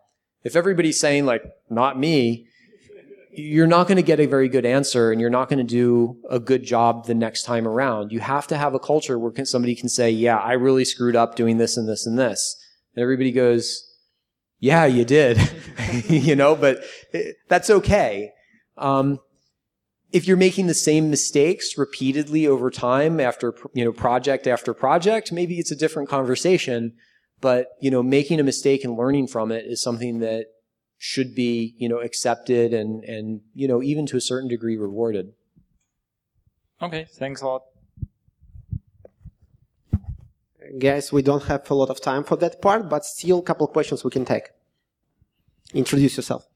[0.45, 2.47] If everybody's saying like, not me,
[3.33, 6.17] you're not going to get a very good answer and you're not going to do
[6.31, 8.13] a good job the next time around.
[8.13, 11.35] You have to have a culture where somebody can say, yeah, I really screwed up
[11.35, 12.57] doing this and this and this.
[12.95, 13.83] And everybody goes,
[14.59, 15.39] yeah, you did,
[16.09, 16.83] you know, but
[17.49, 18.33] that's okay.
[18.79, 19.21] Um,
[20.13, 25.33] if you're making the same mistakes repeatedly over time after you know project after project
[25.33, 26.95] maybe it's a different conversation
[27.41, 30.47] but you know making a mistake and learning from it is something that
[30.99, 35.33] should be you know accepted and and you know even to a certain degree rewarded.
[36.81, 37.63] Okay thanks a lot.
[40.79, 43.67] Guys we don't have a lot of time for that part but still a couple
[43.67, 44.49] questions we can take.
[45.75, 46.47] Introduce yourself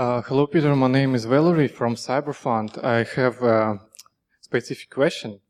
[0.00, 0.74] uh, hello, Peter.
[0.74, 2.82] My name is Valerie from Cyberfund.
[2.82, 3.80] I have a
[4.40, 5.40] specific question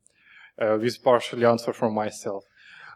[0.61, 2.43] uh, with partially answer from myself.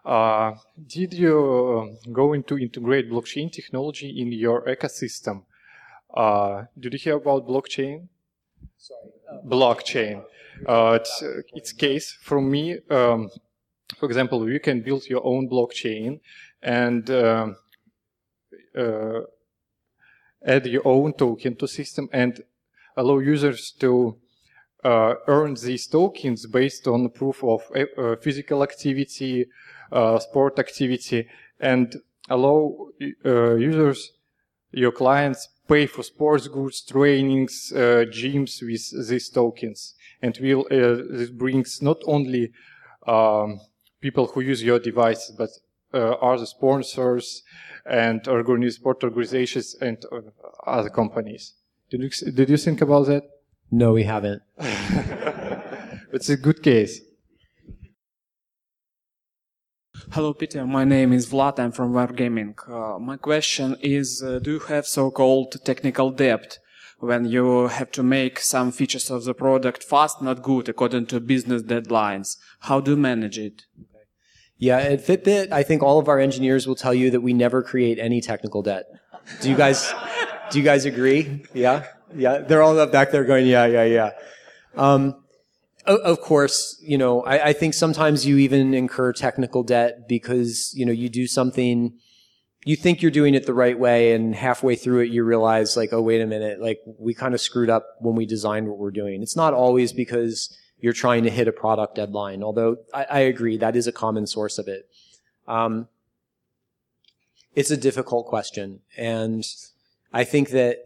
[0.04, 5.44] Uh, did you go into integrate blockchain technology in your ecosystem?
[6.14, 8.10] Uh, did you hear about blockchain?
[8.78, 9.12] Sorry.
[9.48, 10.26] blockchain.
[10.68, 12.80] Uh, it's, uh, it's case from me.
[12.90, 13.30] Um,
[13.98, 16.20] for example, you can build your own blockchain
[16.62, 17.56] and um,
[18.78, 19.22] uh,
[20.46, 22.42] add your own token to system and
[22.96, 24.18] allow users to
[24.84, 29.48] uh, earn these tokens based on proof of uh, physical activity,
[29.92, 31.28] uh, sport activity,
[31.60, 31.96] and
[32.30, 32.90] allow
[33.58, 34.12] users,
[34.72, 39.96] your clients, pay for sports goods, trainings, gyms with these tokens.
[40.22, 42.52] And will this brings not only
[43.08, 43.60] um,
[44.02, 45.50] people who use your devices, but
[45.96, 47.44] uh, the sponsors
[47.86, 50.22] and organi- sport organizations and uh,
[50.68, 51.54] other companies.
[51.90, 53.24] Did you, did you think about that?
[53.72, 54.42] No, we haven't.
[54.58, 57.02] it's a good case.
[60.12, 60.66] Hello, Peter.
[60.66, 61.60] My name is Vlad.
[61.60, 62.54] I'm from Wargaming.
[62.70, 66.60] Uh, my question is, uh, do you have so-called technical debt
[67.00, 71.20] when you have to make some features of the product fast, not good, according to
[71.20, 72.38] business deadlines?
[72.62, 73.64] How do you manage it?
[74.58, 77.62] Yeah, at Fitbit, I think all of our engineers will tell you that we never
[77.62, 78.86] create any technical debt.
[79.42, 79.94] Do you guys,
[80.50, 81.44] do you guys agree?
[81.54, 81.86] Yeah?
[82.16, 82.38] Yeah.
[82.40, 84.12] They're all up back there going, yeah, yeah, yeah.
[84.76, 85.16] Um,
[85.86, 90.86] of course, you know, I, I, think sometimes you even incur technical debt because, you
[90.86, 91.94] know, you do something,
[92.66, 95.94] you think you're doing it the right way and halfway through it you realize like,
[95.94, 98.92] oh, wait a minute, like we kind of screwed up when we designed what we're
[98.92, 99.22] doing.
[99.22, 102.44] It's not always because you're trying to hit a product deadline.
[102.44, 104.90] Although I, I agree, that is a common source of it.
[105.48, 105.88] Um,
[107.56, 108.82] it's a difficult question.
[108.98, 109.44] And
[110.14, 110.80] I think that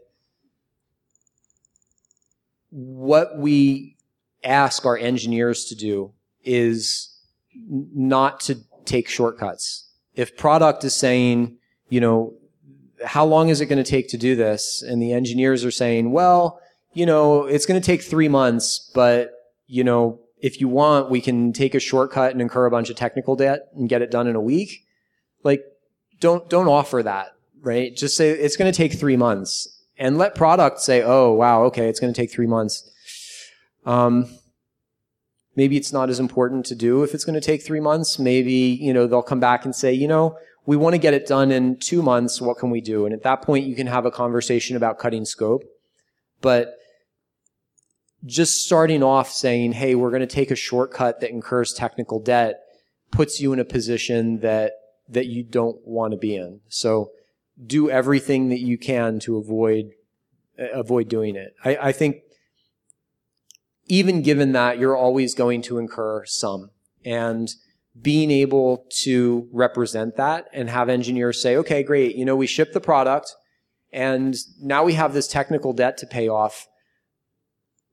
[2.69, 3.97] what we
[4.43, 6.13] ask our engineers to do
[6.43, 7.17] is
[7.55, 9.89] not to take shortcuts.
[10.13, 11.57] If product is saying,
[11.89, 12.33] you know,
[13.03, 14.81] how long is it going to take to do this?
[14.81, 16.61] And the engineers are saying, well,
[16.93, 19.31] you know, it's going to take three months, but
[19.69, 22.95] you know, if you want, we can take a shortcut and incur a bunch of
[22.95, 24.85] technical debt and get it done in a week.
[25.43, 25.61] Like,
[26.19, 27.95] don't, don't offer that, right?
[27.95, 31.87] Just say it's going to take three months and let product say, oh, wow, okay,
[31.87, 32.89] it's going to take three months.
[33.85, 34.25] Um,
[35.55, 38.17] maybe it's not as important to do if it's going to take three months.
[38.17, 41.27] Maybe, you know, they'll come back and say, you know, we want to get it
[41.27, 42.41] done in two months.
[42.41, 43.05] What can we do?
[43.05, 45.63] And at that point, you can have a conversation about cutting scope.
[46.41, 46.78] But
[48.25, 52.61] just starting off saying, hey, we're going to take a shortcut that incurs technical debt
[53.11, 54.73] puts you in a position that,
[55.07, 56.59] that you don't want to be in.
[56.67, 57.11] So
[57.65, 59.91] do everything that you can to avoid,
[60.59, 61.55] uh, avoid doing it.
[61.63, 62.17] I, I think
[63.85, 66.69] even given that, you're always going to incur some.
[67.03, 67.49] And
[67.99, 72.73] being able to represent that and have engineers say, okay, great, you know, we ship
[72.73, 73.35] the product
[73.91, 76.67] and now we have this technical debt to pay off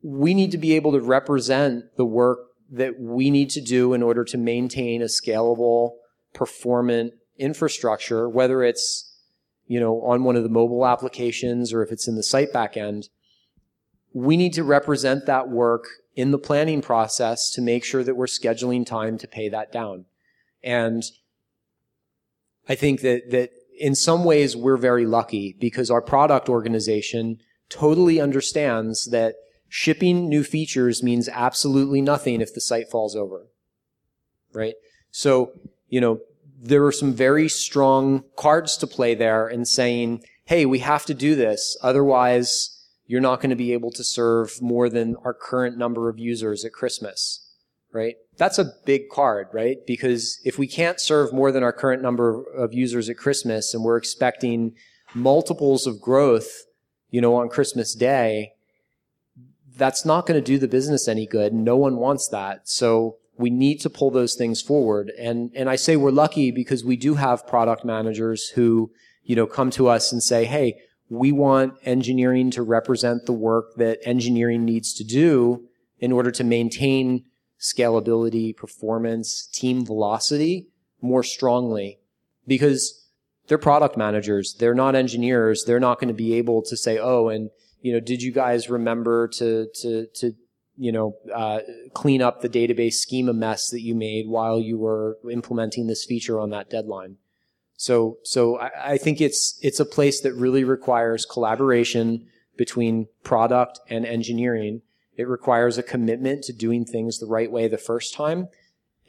[0.06, 2.38] we need to be able to represent the work
[2.70, 5.94] that we need to do in order to maintain a scalable,
[6.32, 9.12] performant infrastructure, whether it's,
[9.66, 13.08] you know, on one of the mobile applications or if it's in the site backend.
[14.12, 18.26] We need to represent that work in the planning process to make sure that we're
[18.26, 20.04] scheduling time to pay that down.
[20.62, 21.02] And
[22.68, 27.38] I think that, that in some ways we're very lucky because our product organization
[27.68, 29.34] totally understands that
[29.68, 33.46] shipping new features means absolutely nothing if the site falls over.
[34.52, 34.74] Right?
[35.10, 35.52] So,
[35.88, 36.20] you know,
[36.58, 41.14] there are some very strong cards to play there in saying, hey, we have to
[41.14, 41.76] do this.
[41.82, 46.18] Otherwise, you're not going to be able to serve more than our current number of
[46.18, 47.42] users at Christmas.
[47.92, 48.16] Right?
[48.36, 49.78] That's a big card, right?
[49.86, 53.82] Because if we can't serve more than our current number of users at Christmas and
[53.82, 54.74] we're expecting
[55.14, 56.66] multiples of growth,
[57.10, 58.52] you know, on Christmas Day,
[59.76, 61.52] that's not going to do the business any good.
[61.52, 62.68] No one wants that.
[62.68, 65.12] So we need to pull those things forward.
[65.18, 68.90] And, and I say we're lucky because we do have product managers who,
[69.22, 73.74] you know, come to us and say, Hey, we want engineering to represent the work
[73.76, 75.68] that engineering needs to do
[75.98, 77.24] in order to maintain
[77.60, 80.68] scalability, performance, team velocity
[81.00, 81.98] more strongly
[82.46, 83.06] because
[83.46, 84.56] they're product managers.
[84.58, 85.64] They're not engineers.
[85.64, 87.50] They're not going to be able to say, Oh, and
[87.80, 90.34] you know, did you guys remember to to to
[90.76, 91.60] you know uh,
[91.94, 96.40] clean up the database schema mess that you made while you were implementing this feature
[96.40, 97.16] on that deadline?
[97.76, 103.80] So so I, I think it's it's a place that really requires collaboration between product
[103.88, 104.82] and engineering.
[105.16, 108.48] It requires a commitment to doing things the right way the first time.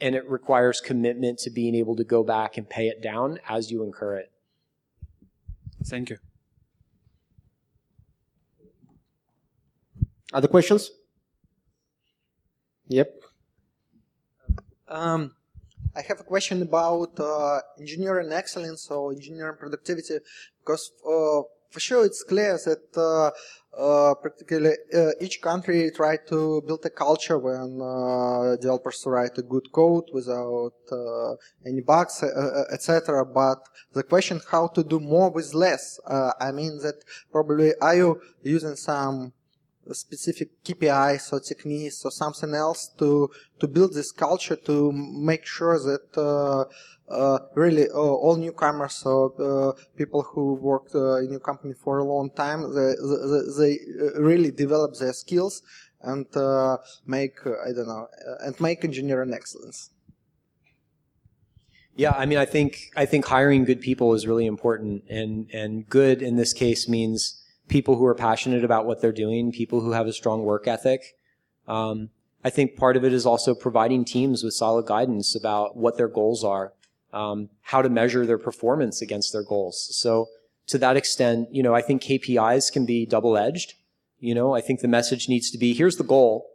[0.00, 3.70] and it requires commitment to being able to go back and pay it down as
[3.70, 4.30] you incur it.
[5.84, 6.18] Thank you.
[10.32, 10.90] Other questions?
[12.88, 13.22] Yep.
[14.88, 15.34] Um,
[15.96, 20.18] I have a question about uh, engineering excellence or engineering productivity,
[20.60, 23.30] because uh, for sure it's clear that uh,
[23.76, 29.42] uh practically uh, each country try to build a culture when uh, developers write a
[29.42, 30.72] good code without
[31.66, 32.22] any bugs,
[32.72, 33.24] etc.
[33.24, 33.58] But
[33.92, 36.00] the question how to do more with less.
[36.06, 36.96] I mean that
[37.30, 39.32] probably are you using some
[39.94, 43.30] specific KPIs or techniques or something else to
[43.60, 46.64] to build this culture to make sure that uh,
[47.12, 51.98] uh, really uh, all newcomers or uh, people who worked uh, in your company for
[51.98, 53.78] a long time they, they, they
[54.20, 55.62] really develop their skills
[56.02, 56.26] and
[57.06, 58.08] make I don't know
[58.40, 59.90] and make engineering excellence.
[61.98, 65.88] Yeah, I mean, I think I think hiring good people is really important, and and
[65.88, 67.37] good in this case means
[67.68, 71.16] people who are passionate about what they're doing, people who have a strong work ethic.
[71.66, 72.10] Um,
[72.44, 76.08] I think part of it is also providing teams with solid guidance about what their
[76.08, 76.72] goals are,
[77.12, 79.88] um, how to measure their performance against their goals.
[79.96, 80.28] So
[80.68, 83.74] to that extent, you know, I think KPIs can be double-edged.
[84.20, 86.48] You know, I think the message needs to be, here's the goal,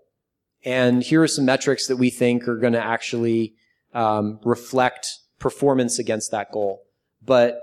[0.65, 3.53] and here are some metrics that we think are going to actually
[3.93, 6.83] um, reflect performance against that goal.
[7.21, 7.61] But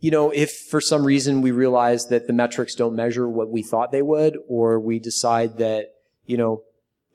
[0.00, 3.62] you know, if for some reason we realize that the metrics don't measure what we
[3.62, 5.94] thought they would, or we decide that,
[6.26, 6.62] you know,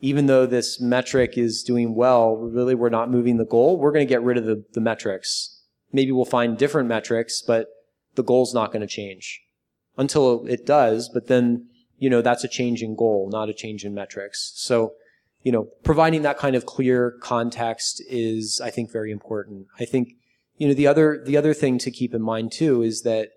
[0.01, 4.05] even though this metric is doing well, really we're not moving the goal, we're going
[4.05, 5.61] to get rid of the, the metrics.
[5.93, 7.67] Maybe we'll find different metrics, but
[8.15, 9.41] the goal's not going to change
[9.97, 11.67] until it does, but then,
[11.99, 14.53] you know, that's a change in goal, not a change in metrics.
[14.55, 14.93] So,
[15.43, 19.67] you know, providing that kind of clear context is, I think, very important.
[19.79, 20.13] I think
[20.61, 23.29] you know, the other, the other thing to keep in mind too is that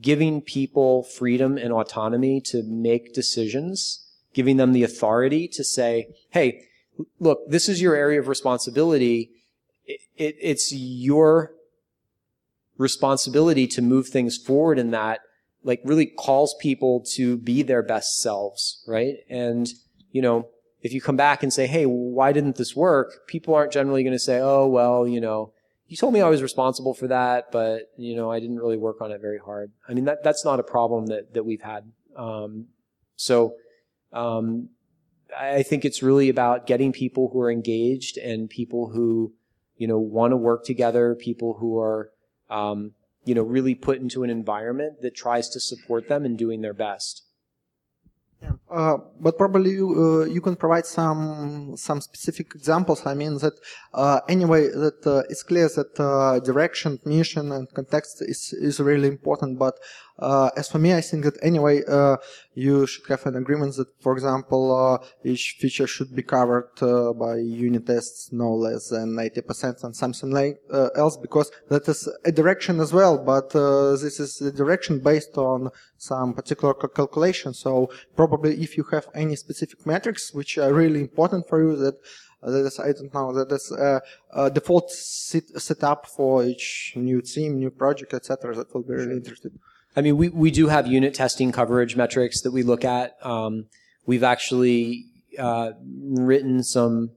[0.00, 6.62] giving people freedom and autonomy to make decisions, giving them the authority to say, hey,
[7.18, 9.32] look, this is your area of responsibility.
[9.86, 11.50] It, it, it's your
[12.76, 15.18] responsibility to move things forward in that,
[15.64, 19.16] like really calls people to be their best selves, right?
[19.28, 19.66] And,
[20.12, 20.46] you know,
[20.82, 23.26] if you come back and say, hey, why didn't this work?
[23.26, 25.52] People aren't generally going to say, oh, well, you know,
[25.88, 29.00] you told me I was responsible for that, but you know, I didn't really work
[29.00, 29.72] on it very hard.
[29.88, 31.90] I mean, that that's not a problem that that we've had.
[32.16, 32.66] Um,
[33.16, 33.54] so,
[34.12, 34.68] um,
[35.36, 39.32] I think it's really about getting people who are engaged and people who,
[39.76, 42.10] you know, want to work together, people who are,
[42.50, 42.92] um,
[43.24, 46.74] you know, really put into an environment that tries to support them in doing their
[46.74, 47.24] best.
[48.70, 53.06] Uh, but probably you, uh, you can provide some some specific examples.
[53.06, 53.54] I mean that
[53.94, 59.08] uh, anyway that uh, it's clear that uh, direction, mission, and context is is really
[59.08, 59.58] important.
[59.58, 59.74] But
[60.18, 62.16] uh, as for me, I think that anyway, uh,
[62.54, 67.12] you should have an agreement that, for example, uh, each feature should be covered uh,
[67.12, 72.08] by unit tests no less than 80% and something like uh, else, because that is
[72.24, 73.16] a direction as well.
[73.16, 77.54] But uh, this is a direction based on some particular calculation.
[77.54, 81.94] So probably if you have any specific metrics which are really important for you, that
[82.42, 84.00] that is, I don't know, that is a,
[84.32, 88.54] a default set, setup for each new team, new project, etc.
[88.54, 89.58] That will be really interesting.
[89.96, 93.14] I mean, we, we do have unit testing coverage metrics that we look at.
[93.24, 93.66] Um,
[94.06, 95.06] we've actually
[95.38, 97.10] uh, written some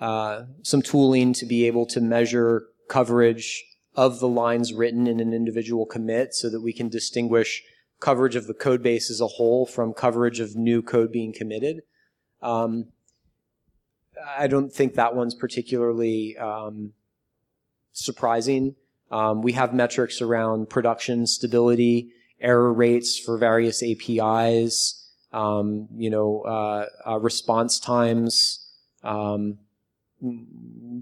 [0.00, 3.62] uh, some tooling to be able to measure coverage
[3.94, 7.62] of the lines written in an individual commit so that we can distinguish
[8.00, 11.82] coverage of the code base as a whole from coverage of new code being committed.
[12.40, 12.86] Um,
[14.38, 16.92] I don't think that one's particularly um,
[17.92, 18.74] surprising.
[19.10, 26.42] Um, we have metrics around production stability error rates for various APIs, um, you know,
[26.42, 28.66] uh, uh, response times,
[29.02, 29.58] um,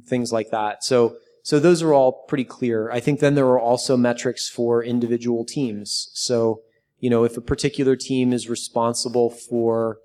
[0.06, 0.84] things like that.
[0.84, 2.90] So, so those are all pretty clear.
[2.90, 6.10] I think then there are also metrics for individual teams.
[6.12, 6.62] So,
[7.00, 9.98] you know, if a particular team is responsible for,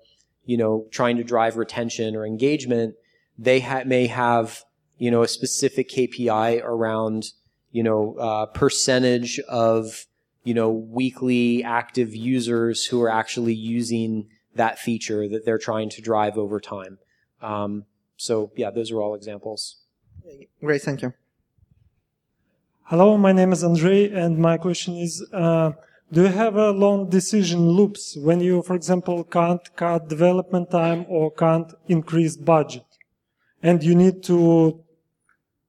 [0.44, 2.94] you know, trying to drive retention or engagement,
[3.36, 4.62] they ha- may have,
[4.98, 7.26] you know, a specific KPI around,
[7.74, 10.06] you know, uh, percentage of
[10.44, 16.00] you know, weekly active users who are actually using that feature that they're trying to
[16.02, 16.98] drive over time.
[17.42, 19.78] Um, so yeah, those are all examples.
[20.60, 21.12] Great, thank you.
[22.84, 25.72] Hello, my name is Andre, and my question is, uh,
[26.12, 31.06] do you have a long decision loops when you, for example, can't cut development time
[31.08, 32.84] or can't increase budget?
[33.62, 34.84] And you need to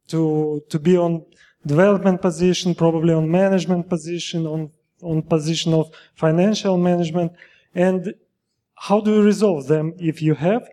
[0.10, 1.26] to to be on
[1.66, 7.32] development position, probably on management position, on on position of financial management,
[7.74, 8.14] and
[8.76, 10.68] how do you resolve them if you have?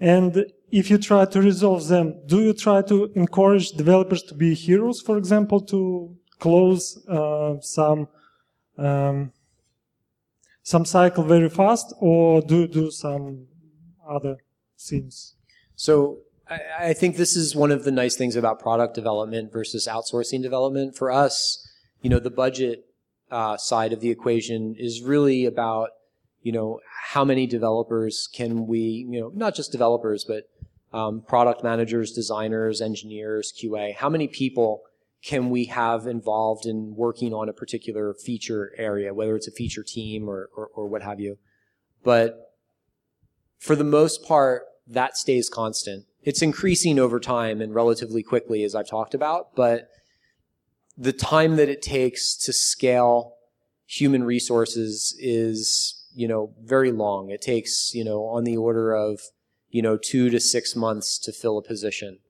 [0.00, 4.54] And if you try to resolve them, do you try to encourage developers to be
[4.54, 8.08] heroes, for example, to close uh, some
[8.76, 9.32] um,
[10.62, 13.46] some cycle very fast, or do do some
[14.08, 14.36] other
[14.78, 15.34] things?
[15.76, 16.18] So
[16.48, 20.42] I, I think this is one of the nice things about product development versus outsourcing
[20.42, 20.96] development.
[20.96, 21.66] For us,
[22.02, 22.84] you know, the budget
[23.30, 25.90] uh, side of the equation is really about
[26.42, 26.80] you know
[27.12, 30.44] how many developers can we you know not just developers but
[30.92, 33.96] um, product managers, designers, engineers, QA.
[33.96, 34.82] How many people
[35.24, 39.82] can we have involved in working on a particular feature area, whether it's a feature
[39.82, 41.38] team or, or, or what have you.
[42.04, 42.52] But
[43.58, 46.04] for the most part, that stays constant.
[46.24, 49.88] It's increasing over time and relatively quickly, as I've talked about, but
[50.96, 53.34] the time that it takes to scale
[53.86, 57.30] human resources is, you know, very long.
[57.30, 59.20] It takes, you know, on the order of,
[59.68, 62.20] you know, two to six months to fill a position.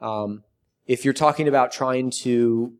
[0.00, 0.44] Um,
[0.86, 2.74] if you're talking about trying to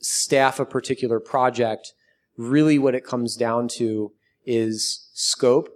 [0.00, 1.92] staff a particular project,
[2.36, 4.12] really what it comes down to
[4.44, 5.68] is scope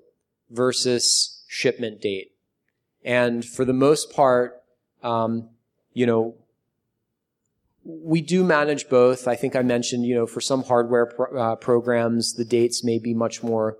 [0.50, 2.32] versus shipment date.
[3.06, 4.60] And for the most part,
[5.02, 5.48] um,
[5.94, 6.34] you know,
[7.84, 9.28] we do manage both.
[9.28, 12.98] I think I mentioned, you know, for some hardware pro- uh, programs, the dates may
[12.98, 13.78] be much more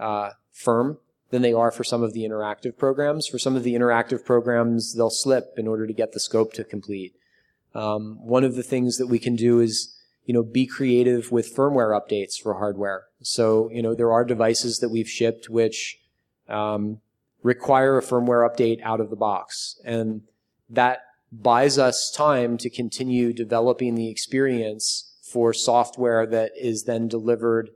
[0.00, 0.98] uh, firm
[1.30, 3.28] than they are for some of the interactive programs.
[3.28, 6.64] For some of the interactive programs, they'll slip in order to get the scope to
[6.64, 7.14] complete.
[7.76, 11.54] Um, one of the things that we can do is, you know, be creative with
[11.54, 13.04] firmware updates for hardware.
[13.22, 16.00] So, you know, there are devices that we've shipped which
[16.48, 17.00] um,
[17.44, 20.22] require a firmware update out of the box, and
[20.68, 20.98] that
[21.30, 27.70] buys us time to continue developing the experience for software that is then delivered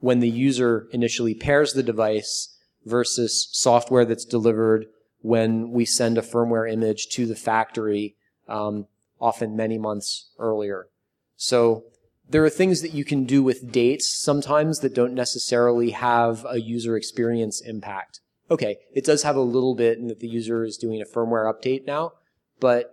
[0.00, 4.86] when the user initially pairs the device versus software that's delivered
[5.20, 8.16] when we send a firmware image to the factory,
[8.48, 8.86] um,
[9.20, 10.88] often many months earlier.
[11.36, 11.84] So
[12.28, 16.60] there are things that you can do with dates sometimes that don't necessarily have a
[16.60, 18.20] user experience impact.
[18.50, 21.52] Okay, it does have a little bit in that the user is doing a firmware
[21.52, 22.12] update now,
[22.60, 22.92] but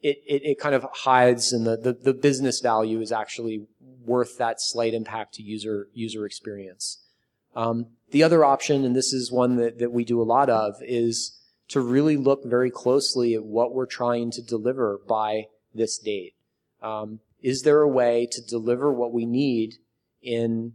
[0.00, 3.66] it, it, it kind of hides and the, the, the business value is actually
[4.04, 7.04] worth that slight impact to user user experience.
[7.56, 10.76] Um, the other option, and this is one that, that we do a lot of,
[10.80, 16.34] is to really look very closely at what we're trying to deliver by this date.
[16.80, 19.74] Um, is there a way to deliver what we need
[20.22, 20.72] in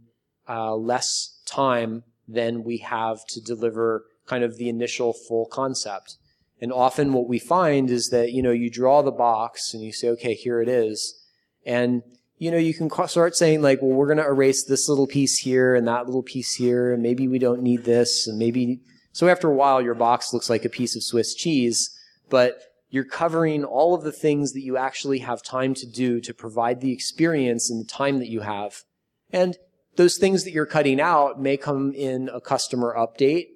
[0.48, 6.16] uh, less time than we have to deliver kind of the initial full concept?
[6.60, 9.92] And often what we find is that, you know, you draw the box and you
[9.92, 11.20] say, okay, here it is.
[11.66, 12.02] And,
[12.38, 15.38] you know, you can start saying like, well, we're going to erase this little piece
[15.38, 18.80] here and that little piece here, and maybe we don't need this, and maybe,
[19.12, 21.96] so after a while, your box looks like a piece of Swiss cheese,
[22.30, 22.60] but
[22.90, 26.80] you're covering all of the things that you actually have time to do to provide
[26.80, 28.82] the experience in the time that you have.
[29.30, 29.56] And
[29.96, 33.48] those things that you're cutting out may come in a customer update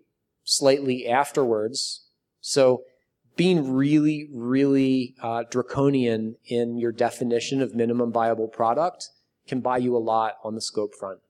[0.44, 2.06] slightly afterwards.
[2.40, 2.84] So
[3.36, 9.10] being really, really uh, draconian in your definition of minimum viable product
[9.46, 11.20] can buy you a lot on the scope front.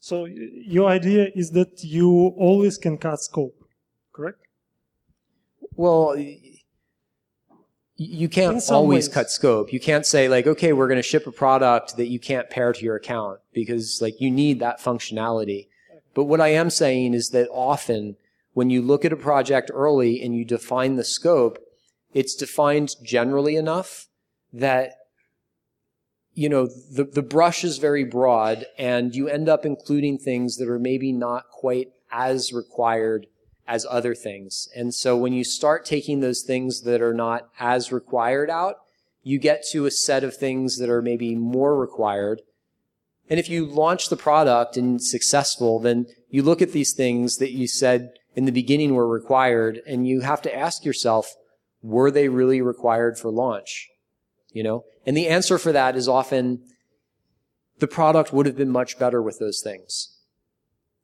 [0.00, 3.56] So your idea is that you always can cut scope,
[4.12, 4.38] correct?
[5.74, 6.16] Well,
[8.00, 9.14] you can't always ways.
[9.14, 9.72] cut scope.
[9.72, 12.72] You can't say like, okay, we're going to ship a product that you can't pair
[12.72, 15.66] to your account because like you need that functionality.
[16.14, 18.16] But what I am saying is that often
[18.54, 21.58] when you look at a project early and you define the scope,
[22.14, 24.06] it's defined generally enough
[24.52, 24.92] that
[26.34, 30.68] you know the, the brush is very broad and you end up including things that
[30.68, 33.26] are maybe not quite as required
[33.68, 34.68] as other things.
[34.74, 38.76] And so when you start taking those things that are not as required out,
[39.22, 42.40] you get to a set of things that are maybe more required.
[43.28, 47.52] And if you launch the product and successful, then you look at these things that
[47.52, 51.34] you said in the beginning were required, and you have to ask yourself,
[51.82, 53.88] were they really required for launch?
[54.50, 54.84] You know?
[55.04, 56.62] And the answer for that is often
[57.80, 60.16] the product would have been much better with those things.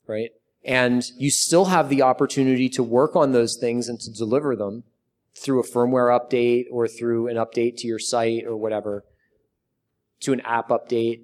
[0.07, 0.31] Right?
[0.65, 4.85] And you still have the opportunity to work on those things and to deliver them
[5.37, 9.05] through a firmware update or through an update to your site or whatever,
[10.21, 11.21] to an app update.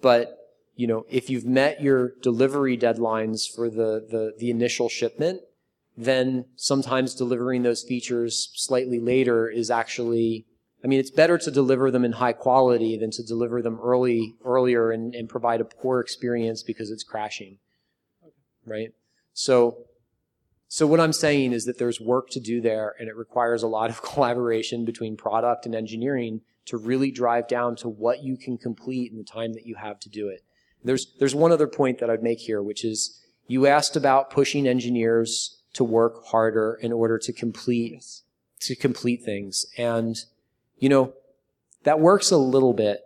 [0.00, 0.38] But
[0.74, 5.42] you know, if you've met your delivery deadlines for the, the, the initial shipment,
[5.96, 10.46] then sometimes delivering those features slightly later is actually
[10.84, 14.34] I mean, it's better to deliver them in high quality than to deliver them early,
[14.44, 17.58] earlier and, and provide a poor experience because it's crashing.
[18.66, 18.92] Right?
[19.34, 19.86] So,
[20.68, 23.68] so what I'm saying is that there's work to do there and it requires a
[23.68, 28.56] lot of collaboration between product and engineering to really drive down to what you can
[28.56, 30.42] complete in the time that you have to do it.
[30.84, 34.66] There's, there's one other point that I'd make here, which is you asked about pushing
[34.66, 38.04] engineers to work harder in order to complete,
[38.60, 39.66] to complete things.
[39.76, 40.16] And,
[40.78, 41.14] you know,
[41.84, 43.00] that works a little bit,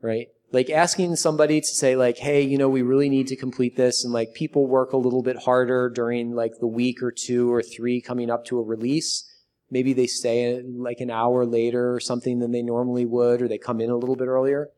[0.00, 0.28] right?
[0.50, 4.02] Like asking somebody to say like, hey, you know, we really need to complete this
[4.02, 7.62] and like people work a little bit harder during like the week or two or
[7.62, 9.30] three coming up to a release.
[9.70, 13.58] Maybe they stay like an hour later or something than they normally would, or they
[13.58, 14.70] come in a little bit earlier.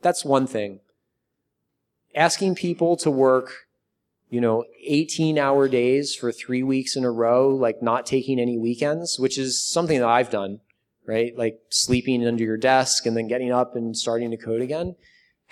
[0.00, 0.80] That's one thing.
[2.14, 3.66] Asking people to work,
[4.30, 8.56] you know, 18 hour days for three weeks in a row, like not taking any
[8.56, 10.60] weekends, which is something that I've done,
[11.06, 11.36] right?
[11.36, 14.96] Like sleeping under your desk and then getting up and starting to code again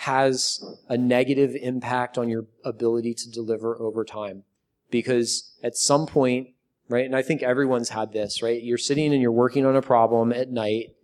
[0.02, 4.44] has a negative impact on your ability to deliver over time.
[4.92, 6.50] Because at some point,
[6.88, 7.04] right?
[7.04, 8.62] And I think everyone's had this, right?
[8.62, 10.94] You're sitting and you're working on a problem at night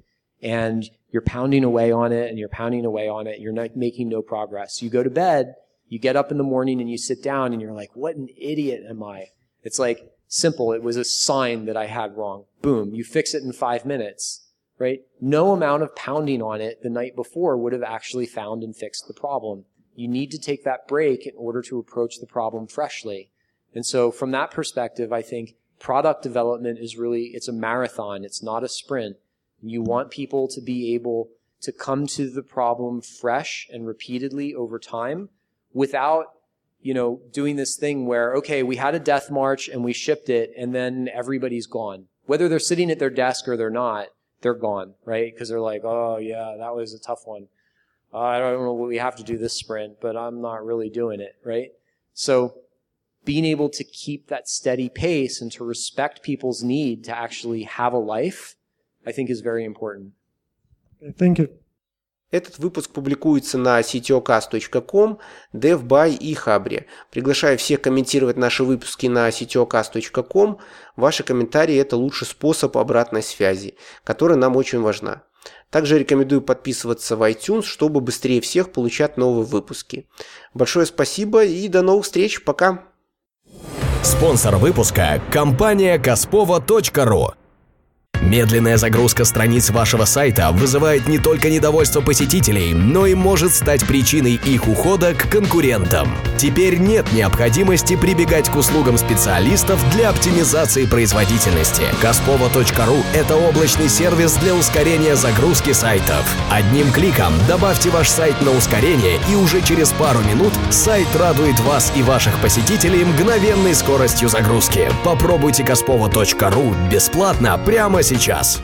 [0.40, 3.40] and you're pounding away on it and you're pounding away on it.
[3.40, 4.80] You're not making no progress.
[4.80, 5.56] You go to bed,
[5.88, 8.28] you get up in the morning and you sit down and you're like, what an
[8.38, 9.30] idiot am I?
[9.64, 10.72] It's like simple.
[10.72, 12.44] It was a sign that I had wrong.
[12.62, 12.94] Boom.
[12.94, 14.43] You fix it in five minutes,
[14.78, 15.02] right?
[15.20, 19.06] No amount of pounding on it the night before would have actually found and fixed
[19.06, 19.64] the problem.
[19.94, 23.30] You need to take that break in order to approach the problem freshly.
[23.74, 28.24] And so from that perspective, I think product development is really, it's a marathon.
[28.24, 29.16] It's not a sprint.
[29.62, 31.30] You want people to be able
[31.62, 35.30] to come to the problem fresh and repeatedly over time
[35.72, 36.26] without,
[36.82, 40.28] you know, doing this thing where, okay, we had a death march and we shipped
[40.28, 42.06] it and then everybody's gone.
[42.26, 44.08] Whether they're sitting at their desk or they're not,
[44.44, 45.32] they're gone, right?
[45.32, 47.48] Because they're like, oh yeah, that was a tough one.
[48.12, 50.90] Uh, I don't know what we have to do this sprint, but I'm not really
[50.90, 51.70] doing it, right?
[52.12, 52.58] So
[53.24, 57.94] being able to keep that steady pace and to respect people's need to actually have
[57.94, 58.54] a life,
[59.06, 60.12] I think is very important.
[61.16, 61.48] Thank you.
[62.34, 65.18] Этот выпуск публикуется на ctocast.com,
[65.52, 66.86] DevBuy и Хабре.
[67.12, 70.58] Приглашаю всех комментировать наши выпуски на ctocast.com.
[70.96, 75.22] Ваши комментарии– это лучший способ обратной связи, которая нам очень важна.
[75.70, 80.08] Также рекомендую подписываться в iTunes, чтобы быстрее всех получать новые выпуски.
[80.54, 82.42] Большое спасибо и до новых встреч.
[82.42, 82.82] Пока!
[84.02, 87.43] Спонсор выпуска– компания Каспова.ру
[88.24, 94.40] Медленная загрузка страниц вашего сайта вызывает не только недовольство посетителей, но и может стать причиной
[94.44, 96.08] их ухода к конкурентам.
[96.38, 101.82] Теперь нет необходимости прибегать к услугам специалистов для оптимизации производительности.
[102.02, 106.24] Kaspova.ru– это облачный сервис для ускорения загрузки сайтов.
[106.50, 111.92] Одним кликом добавьте ваш сайт на ускорение, и уже через пару минут сайт радует вас
[111.94, 114.90] и ваших посетителей мгновенной скоростью загрузки.
[115.04, 118.62] Попробуйте Kaspova.ru бесплатно прямо сейчас.